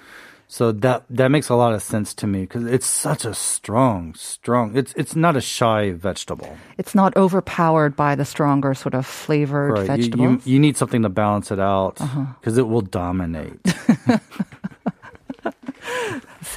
So 0.47 0.71
that 0.71 1.03
that 1.09 1.29
makes 1.29 1.49
a 1.49 1.55
lot 1.55 1.73
of 1.73 1.81
sense 1.83 2.13
to 2.15 2.27
me 2.27 2.41
because 2.41 2.65
it's 2.65 2.85
such 2.85 3.25
a 3.25 3.33
strong, 3.33 4.13
strong. 4.15 4.75
It's 4.77 4.93
it's 4.95 5.15
not 5.15 5.35
a 5.35 5.41
shy 5.41 5.91
vegetable, 5.91 6.57
It's 6.77 6.93
not 6.95 7.15
overpowered 7.17 7.95
by 7.95 8.15
the 8.15 8.25
stronger 8.25 8.73
sort 8.73 8.93
of 8.93 9.05
flavored 9.05 9.73
right? 9.73 9.87
Vegetables. 9.87 10.45
you 10.45 10.53
you 10.53 10.59
need 10.59 10.77
something 10.77 11.01
to 11.03 11.09
balance 11.09 11.51
it 11.51 11.59
out 11.59 11.97
because 12.39 12.57
it 12.57 12.67
will 12.67 12.81
dominate. 12.81 13.59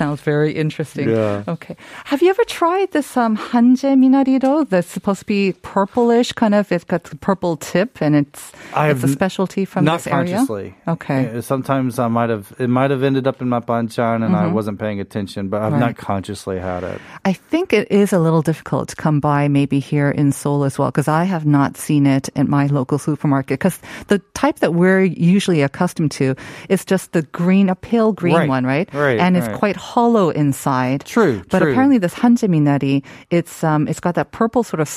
Sounds 0.02 0.20
very 0.22 0.52
interesting. 0.64 1.08
Yeah. 1.08 1.44
Okay. 1.54 1.76
Have 2.10 2.20
you 2.22 2.30
ever 2.34 2.44
tried 2.60 2.90
this 2.90 3.16
um, 3.16 3.36
hanje 3.36 3.90
minarido 4.02 4.68
that's 4.68 4.88
supposed 4.90 5.20
to 5.20 5.26
be 5.26 5.52
purplish, 5.62 6.32
kind 6.32 6.54
of? 6.58 6.72
It's 6.72 6.82
got 6.94 7.04
the 7.04 7.16
purple 7.28 7.56
tip, 7.56 8.00
and 8.02 8.16
it's 8.16 8.50
I 8.74 8.90
it's 8.90 9.04
a 9.04 9.08
specialty 9.08 9.64
from 9.64 9.84
this 9.84 10.06
area. 10.06 10.24
Not 10.24 10.48
consciously. 10.48 10.74
Okay. 10.94 11.20
Uh, 11.38 11.40
Sometimes 11.40 11.98
I 11.98 12.08
might 12.08 12.30
have 12.34 12.52
it 12.58 12.68
might 12.78 12.90
have 12.90 13.02
ended 13.04 13.26
up 13.30 13.40
in 13.42 13.48
my 13.48 13.60
banchan 13.60 14.24
and 14.26 14.34
I 14.34 14.46
wasn't 14.58 14.78
paying 14.80 14.98
attention, 15.00 15.48
but 15.48 15.60
I've 15.62 15.72
Mm-hmm. 15.72 15.82
Right. 15.82 15.96
not 15.96 15.96
consciously 15.96 16.58
had 16.58 16.82
it. 16.84 16.98
I 17.24 17.32
think 17.32 17.72
it 17.72 17.86
is 17.90 18.12
a 18.12 18.18
little 18.18 18.42
difficult 18.42 18.88
to 18.90 18.96
come 18.96 19.20
by 19.20 19.48
maybe 19.48 19.78
here 19.78 20.10
in 20.10 20.32
Seoul 20.32 20.64
as 20.64 20.78
well 20.78 20.90
because 20.90 21.08
I 21.08 21.24
have 21.24 21.46
not 21.46 21.76
seen 21.78 22.04
it 22.06 22.28
at 22.36 22.46
my 22.48 22.66
local 22.66 22.98
supermarket 22.98 23.58
because 23.58 23.78
the 24.08 24.18
type 24.34 24.58
that 24.60 24.74
we're 24.74 25.04
usually 25.04 25.62
accustomed 25.62 26.10
to 26.20 26.34
is 26.68 26.84
just 26.84 27.12
the 27.12 27.22
green, 27.32 27.70
a 27.70 27.74
pale 27.74 28.12
green 28.12 28.34
Right, 28.36 28.48
one, 28.48 28.64
right? 28.66 28.88
right, 28.92 29.18
And 29.20 29.36
it's 29.36 29.46
right. 29.48 29.56
quite 29.62 29.76
hollow 29.94 30.31
inside. 30.31 31.05
True, 31.05 31.42
But 31.50 31.61
true. 31.61 31.70
apparently 31.72 31.98
this 31.98 32.14
hanjeminari, 32.14 33.02
it's 33.31 33.62
um, 33.64 33.88
it's 33.88 34.00
got 34.00 34.14
that 34.14 34.31
purple 34.33 34.62
sort 34.62 34.81
of 34.81 34.88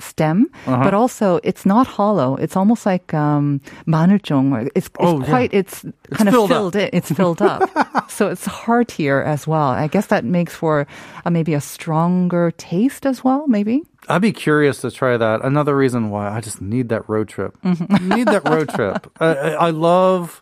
stem, 0.00 0.46
Uh-huh. 0.66 0.82
but 0.84 0.94
also 0.94 1.40
it's 1.44 1.64
not 1.66 1.86
hollow. 1.86 2.36
It's 2.40 2.56
almost 2.56 2.86
like 2.86 3.12
um, 3.12 3.60
maneuljong. 3.86 4.70
It's, 4.74 4.86
it's 4.88 4.96
Oh, 4.98 5.20
yeah. 5.20 5.26
quite. 5.28 5.52
It's 5.52 5.84
kind 6.16 6.28
of 6.28 6.34
filled 6.48 6.76
in. 6.76 6.88
It's 6.92 7.10
filled 7.12 7.42
up, 7.42 7.68
so 8.08 8.28
it's 8.32 8.46
heartier 8.46 9.20
as 9.34 9.46
well. 9.46 9.68
I 9.84 9.88
guess 9.92 10.06
that 10.08 10.24
makes 10.24 10.54
for 10.54 10.86
uh, 11.26 11.30
maybe 11.30 11.52
a 11.54 11.60
stronger 11.60 12.50
taste 12.56 13.04
as 13.04 13.22
well. 13.24 13.44
Maybe. 13.46 13.82
I'd 14.08 14.22
be 14.24 14.32
curious 14.32 14.80
to 14.80 14.90
try 14.90 15.18
that. 15.20 15.44
Another 15.44 15.76
reason 15.76 16.08
why 16.10 16.32
I 16.32 16.40
just 16.40 16.60
need 16.62 16.88
that 16.88 17.04
road 17.08 17.28
trip. 17.28 17.52
need 18.00 18.26
that 18.32 18.48
road 18.48 18.68
trip. 18.72 19.06
I, 19.20 19.26
I 19.36 19.68
I 19.68 19.70
love 19.70 20.40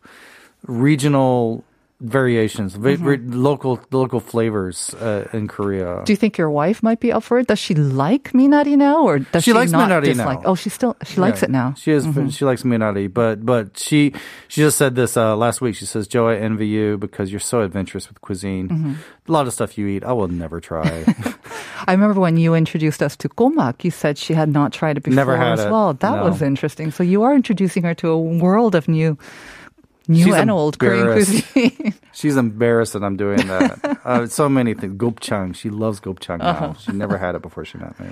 regional 0.66 1.64
variations, 2.00 2.74
ve- 2.76 2.94
re- 2.96 3.16
local 3.18 3.80
local 3.90 4.20
flavors 4.20 4.94
uh, 4.94 5.26
in 5.32 5.48
Korea. 5.48 6.02
Do 6.04 6.12
you 6.12 6.16
think 6.16 6.38
your 6.38 6.50
wife 6.50 6.82
might 6.82 7.00
be 7.00 7.10
up 7.12 7.24
for 7.24 7.38
it? 7.40 7.48
Does 7.48 7.58
she 7.58 7.74
like 7.74 8.32
minari 8.32 8.76
now, 8.76 9.02
or 9.02 9.18
does 9.18 9.42
She 9.42 9.50
she, 9.50 9.54
likes 9.54 9.72
not 9.72 9.90
minari 9.90 10.04
dislike? 10.04 10.42
now. 10.42 10.50
Oh, 10.50 10.54
she 10.54 10.70
still 10.70 10.96
she 11.04 11.20
likes 11.20 11.40
Yeah. 11.42 11.46
it 11.46 11.50
now. 11.50 11.68
Mm-hmm. 11.70 11.80
She 11.82 11.90
is. 11.92 12.34
She 12.36 12.44
likes 12.44 12.62
minari, 12.62 13.12
but 13.12 13.44
but 13.44 13.76
she 13.78 14.12
she 14.46 14.60
just 14.60 14.78
said 14.78 14.94
this 14.94 15.16
uh, 15.16 15.36
last 15.36 15.60
week. 15.60 15.74
She 15.74 15.86
says, 15.86 16.06
"Joe, 16.06 16.28
I 16.28 16.36
envy 16.36 16.68
you 16.68 16.98
because 16.98 17.30
you're 17.32 17.40
so 17.40 17.62
adventurous 17.62 18.08
with 18.08 18.20
cuisine. 18.20 18.68
Mm-hmm. 18.68 18.92
A 19.28 19.32
lot 19.32 19.46
of 19.46 19.52
stuff 19.52 19.76
you 19.76 19.86
eat, 19.88 20.04
I 20.04 20.12
will 20.12 20.28
never 20.28 20.60
try. 20.60 21.04
I 21.86 21.92
remember 21.92 22.18
when 22.20 22.38
you 22.38 22.54
introduced 22.54 23.02
us 23.02 23.14
to 23.16 23.28
gomak, 23.28 23.84
you 23.84 23.90
said 23.90 24.16
she 24.16 24.32
had 24.34 24.48
not 24.48 24.72
tried 24.72 24.96
it 24.96 25.02
before 25.02 25.16
Never 25.16 25.36
had 25.36 25.58
as 25.58 25.64
it. 25.66 25.70
well. 25.70 25.92
That 25.92 26.16
No. 26.16 26.30
was 26.30 26.40
interesting. 26.40 26.90
So 26.90 27.02
you 27.02 27.22
are 27.24 27.34
introducing 27.34 27.82
her 27.82 27.92
to 27.96 28.08
a 28.08 28.18
world 28.18 28.74
of 28.74 28.88
new, 28.88 29.18
new 30.08 30.24
She's 30.24 30.34
and 30.34 30.50
old 30.50 30.78
Korean 30.78 31.12
cuisine. 31.12 31.94
She's 32.12 32.36
embarrassed 32.36 32.94
that 32.94 33.04
I'm 33.04 33.16
doing 33.16 33.46
that. 33.46 34.00
uh, 34.04 34.26
so 34.26 34.48
many 34.48 34.74
things. 34.74 34.94
Gopchang. 34.96 35.54
She 35.54 35.70
loves 35.70 36.00
gopchang 36.00 36.40
Uh-huh. 36.42 36.66
now. 36.68 36.72
She 36.74 36.92
never 36.92 37.16
had 37.18 37.34
it 37.36 37.42
before 37.42 37.64
she 37.64 37.78
met 37.78 37.98
me. 38.00 38.08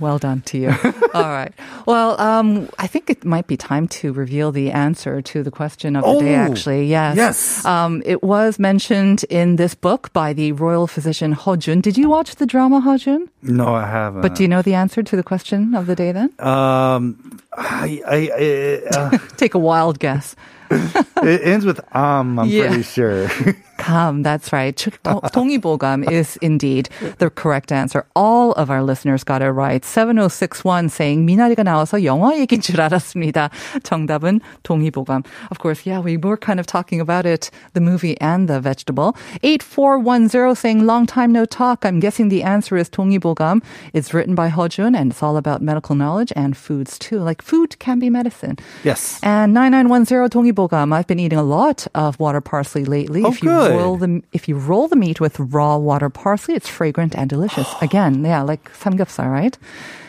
well 0.00 0.18
done 0.18 0.40
to 0.42 0.58
you. 0.58 0.70
All 1.14 1.30
right. 1.30 1.52
Well, 1.86 2.20
um, 2.20 2.68
I 2.78 2.86
think 2.88 3.10
it 3.10 3.24
might 3.24 3.46
be 3.46 3.56
time 3.56 3.86
to 4.02 4.12
reveal 4.12 4.50
the 4.52 4.70
answer 4.72 5.22
to 5.22 5.42
the 5.42 5.50
question 5.52 5.94
of 5.96 6.02
the 6.04 6.18
day. 6.20 6.34
Oh, 6.34 6.50
Actually, 6.50 6.86
yes. 6.86 7.16
yes. 7.16 7.64
Um, 7.64 8.02
it 8.04 8.22
was 8.22 8.58
mentioned 8.58 9.24
in 9.30 9.54
this 9.56 9.74
book 9.76 10.12
by 10.12 10.32
the 10.32 10.50
royal 10.52 10.86
physician 10.88 11.30
Ho 11.32 11.54
Jun. 11.56 11.80
Did 11.80 11.96
you 11.96 12.08
watch 12.10 12.34
the 12.36 12.46
drama 12.46 12.80
Ho 12.80 12.96
Jun? 12.98 13.30
No, 13.42 13.72
I 13.74 13.86
haven't. 13.86 14.22
But 14.22 14.34
do 14.34 14.42
you 14.42 14.48
know 14.48 14.62
the 14.62 14.74
answer 14.74 15.02
to 15.02 15.14
the 15.16 15.22
question 15.22 15.74
of 15.76 15.86
the 15.86 15.94
day? 15.94 16.10
Then 16.12 16.30
Um, 16.40 17.40
I, 17.56 18.02
I, 18.06 18.18
I 18.34 18.98
uh, 18.98 19.18
take 19.36 19.54
a 19.54 19.60
wild 19.60 19.98
guess. 20.00 20.34
It 20.70 21.40
ends 21.42 21.64
with 21.64 21.80
um. 21.94 22.38
I'm 22.38 22.48
Yeah. 22.48 22.68
pretty 22.68 22.82
sure. 22.82 23.28
Gam, 23.77 24.23
that's 24.23 24.51
right. 24.51 24.75
동의보감 24.75 26.11
is 26.11 26.37
indeed 26.41 26.89
the 27.17 27.29
correct 27.29 27.71
answer. 27.71 28.05
All 28.15 28.51
of 28.53 28.69
our 28.69 28.83
listeners 28.83 29.23
got 29.23 29.41
it 29.41 29.51
right. 29.51 29.83
7061 29.83 30.89
saying 30.89 31.25
미나리가 31.25 31.63
나와서 31.63 32.03
영화 32.03 32.37
얘기인 32.37 32.61
줄 32.61 32.79
알았습니다. 32.81 33.49
정답은 33.83 34.41
동의보감. 34.63 35.23
Of 35.49 35.59
course, 35.59 35.85
yeah, 35.85 35.99
we 35.99 36.17
were 36.17 36.37
kind 36.37 36.59
of 36.59 36.67
talking 36.67 36.99
about 36.99 37.25
it, 37.25 37.49
the 37.73 37.81
movie 37.81 38.19
and 38.19 38.47
the 38.47 38.59
vegetable. 38.59 39.15
8410 39.43 40.55
saying 40.55 40.85
long 40.85 41.05
time 41.05 41.31
no 41.31 41.45
talk. 41.45 41.85
I'm 41.85 41.99
guessing 41.99 42.29
the 42.29 42.43
answer 42.43 42.75
is 42.77 42.89
동의보감. 42.89 43.61
It's 43.93 44.13
written 44.13 44.35
by 44.35 44.49
Hojun 44.49 44.95
and 44.95 45.11
it's 45.11 45.23
all 45.23 45.37
about 45.37 45.61
medical 45.61 45.95
knowledge 45.95 46.33
and 46.35 46.55
foods 46.55 46.99
too. 46.99 47.19
Like 47.19 47.41
food 47.41 47.79
can 47.79 47.99
be 47.99 48.09
medicine. 48.09 48.57
Yes. 48.83 49.19
And 49.23 49.53
9910 49.53 50.29
동의보감. 50.29 50.93
I've 50.93 51.07
been 51.07 51.19
eating 51.19 51.39
a 51.39 51.43
lot 51.43 51.87
of 51.95 52.19
water 52.19 52.41
parsley 52.41 52.83
lately. 52.85 53.23
Oh, 53.23 53.31
if 53.31 53.41
you 53.41 53.49
good. 53.49 53.62
the 53.96 54.22
if 54.32 54.48
you 54.48 54.56
roll 54.56 54.88
the 54.88 54.96
meat 54.96 55.20
with 55.20 55.38
raw 55.38 55.76
water 55.76 56.10
parsley, 56.10 56.54
it's 56.54 56.68
fragrant 56.68 57.14
and 57.14 57.28
delicious. 57.28 57.68
Again, 57.80 58.24
yeah, 58.24 58.42
like 58.42 58.72
samgyeopsal, 58.72 59.30
right? 59.30 59.58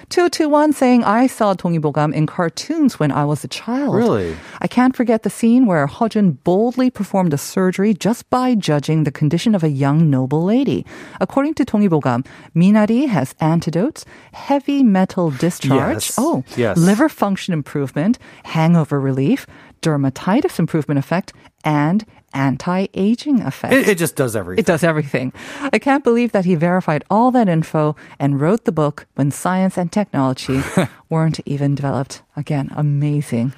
221 0.10 0.72
saying, 0.72 1.04
I 1.04 1.26
saw 1.26 1.56
Donguibogam 1.56 2.14
in 2.14 2.28
cartoons 2.28 3.00
when 3.00 3.12
I 3.12 3.26
was 3.26 3.44
a 3.44 3.48
child. 3.48 3.96
Really? 3.96 4.38
I 4.62 4.68
can't 4.68 4.96
forget 4.96 5.24
the 5.24 5.32
scene 5.32 5.66
where 5.66 5.88
Hojun 5.88 6.38
boldly 6.44 6.92
performed 6.92 7.34
a 7.34 7.40
surgery 7.40 7.94
just 7.94 8.30
by 8.30 8.54
judging 8.54 9.04
the 9.04 9.12
condition 9.12 9.56
of 9.56 9.64
a 9.64 9.70
young 9.70 10.10
noble 10.10 10.44
lady. 10.44 10.86
According 11.20 11.56
to 11.56 11.66
Donguibogam, 11.66 12.26
Minari 12.56 13.08
has 13.08 13.34
antidotes, 13.40 14.06
heavy 14.34 14.84
metal 14.84 15.32
discharge, 15.32 15.96
yes. 15.96 16.16
oh, 16.20 16.44
yes. 16.56 16.78
liver 16.78 17.10
function 17.10 17.54
improvement, 17.54 18.20
hangover 18.44 19.00
relief, 19.00 19.48
dermatitis 19.82 20.60
improvement 20.60 21.00
effect, 21.00 21.34
and 21.64 22.06
anti-aging 22.36 23.42
effect. 23.42 23.74
It, 23.74 23.88
it 23.88 23.98
just 23.98 24.16
does 24.16 24.36
everything. 24.36 24.60
It 24.60 24.66
does 24.66 24.84
everything. 24.84 25.34
I 25.74 25.80
can't 25.80 26.04
believe 26.04 26.32
that 26.34 26.46
he 26.46 26.56
verified 26.56 27.04
all 27.10 27.32
that 27.32 27.48
info 27.50 27.96
and 28.20 28.40
wrote 28.40 28.66
the 28.66 28.72
book 28.72 29.08
when 29.16 29.32
science 29.32 29.78
and 29.78 29.92
technology 29.92 30.62
weren't 31.10 31.40
even 31.46 31.74
developed. 31.74 32.22
Again, 32.36 32.70
amazing. 32.76 33.54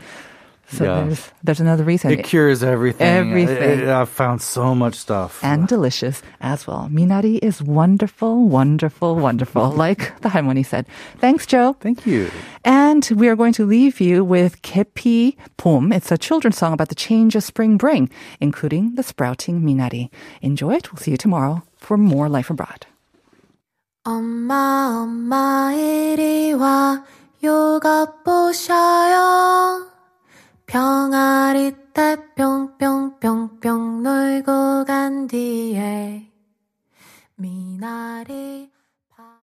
So 0.72 0.84
Yeah. 0.84 1.04
there's 1.04 1.28
there's 1.44 1.60
another 1.60 1.84
reason. 1.84 2.12
It 2.12 2.24
cures 2.24 2.62
everything. 2.64 3.04
Everything. 3.04 3.84
I, 3.84 3.98
have 4.00 4.08
found 4.08 4.40
so 4.40 4.74
much 4.74 4.94
stuff. 4.94 5.36
and 5.44 5.68
delicious 5.68 6.22
as 6.40 6.64
well. 6.66 6.88
Minari 6.90 7.36
is 7.42 7.60
wonderful, 7.60 8.48
wonderful, 8.48 9.16
wonderful, 9.16 9.68
like 9.76 10.16
the 10.22 10.30
harmony 10.30 10.62
said. 10.62 10.86
Thanks, 11.20 11.44
Joe. 11.44 11.76
Thank 11.80 12.06
you. 12.06 12.30
And 12.64 13.04
we 13.12 13.28
are 13.28 13.36
going 13.36 13.52
to 13.60 13.66
leave 13.66 14.00
you 14.00 14.24
with 14.24 14.62
Kepi 14.62 15.36
Pom. 15.58 15.92
It's 15.92 16.08
a 16.10 16.16
children's 16.16 16.56
song 16.56 16.72
about 16.72 16.88
the 16.88 16.94
change 16.96 17.36
of 17.36 17.44
spring 17.44 17.76
bring, 17.76 18.08
including 18.40 18.94
the 18.94 19.02
sprouting 19.02 19.60
minari. 19.60 20.08
Enjoy 20.40 20.72
it. 20.72 20.88
We'll 20.88 21.02
see 21.04 21.10
you 21.10 21.18
tomorrow 21.20 21.60
for 21.76 21.98
more 21.98 22.30
Life 22.30 22.48
Abroad. 22.48 22.86
엄마, 24.04 25.04
엄마, 25.04 25.70
이리 25.74 26.54
와, 26.54 27.04
요것 27.44 28.24
보셔요. 28.24 29.86
병아리 30.67 31.71
때 31.93 32.17
뿅뿅뿅뿅 32.35 34.03
놀고 34.03 34.83
간 34.83 35.25
뒤에 35.27 36.29
미나리 37.35 38.69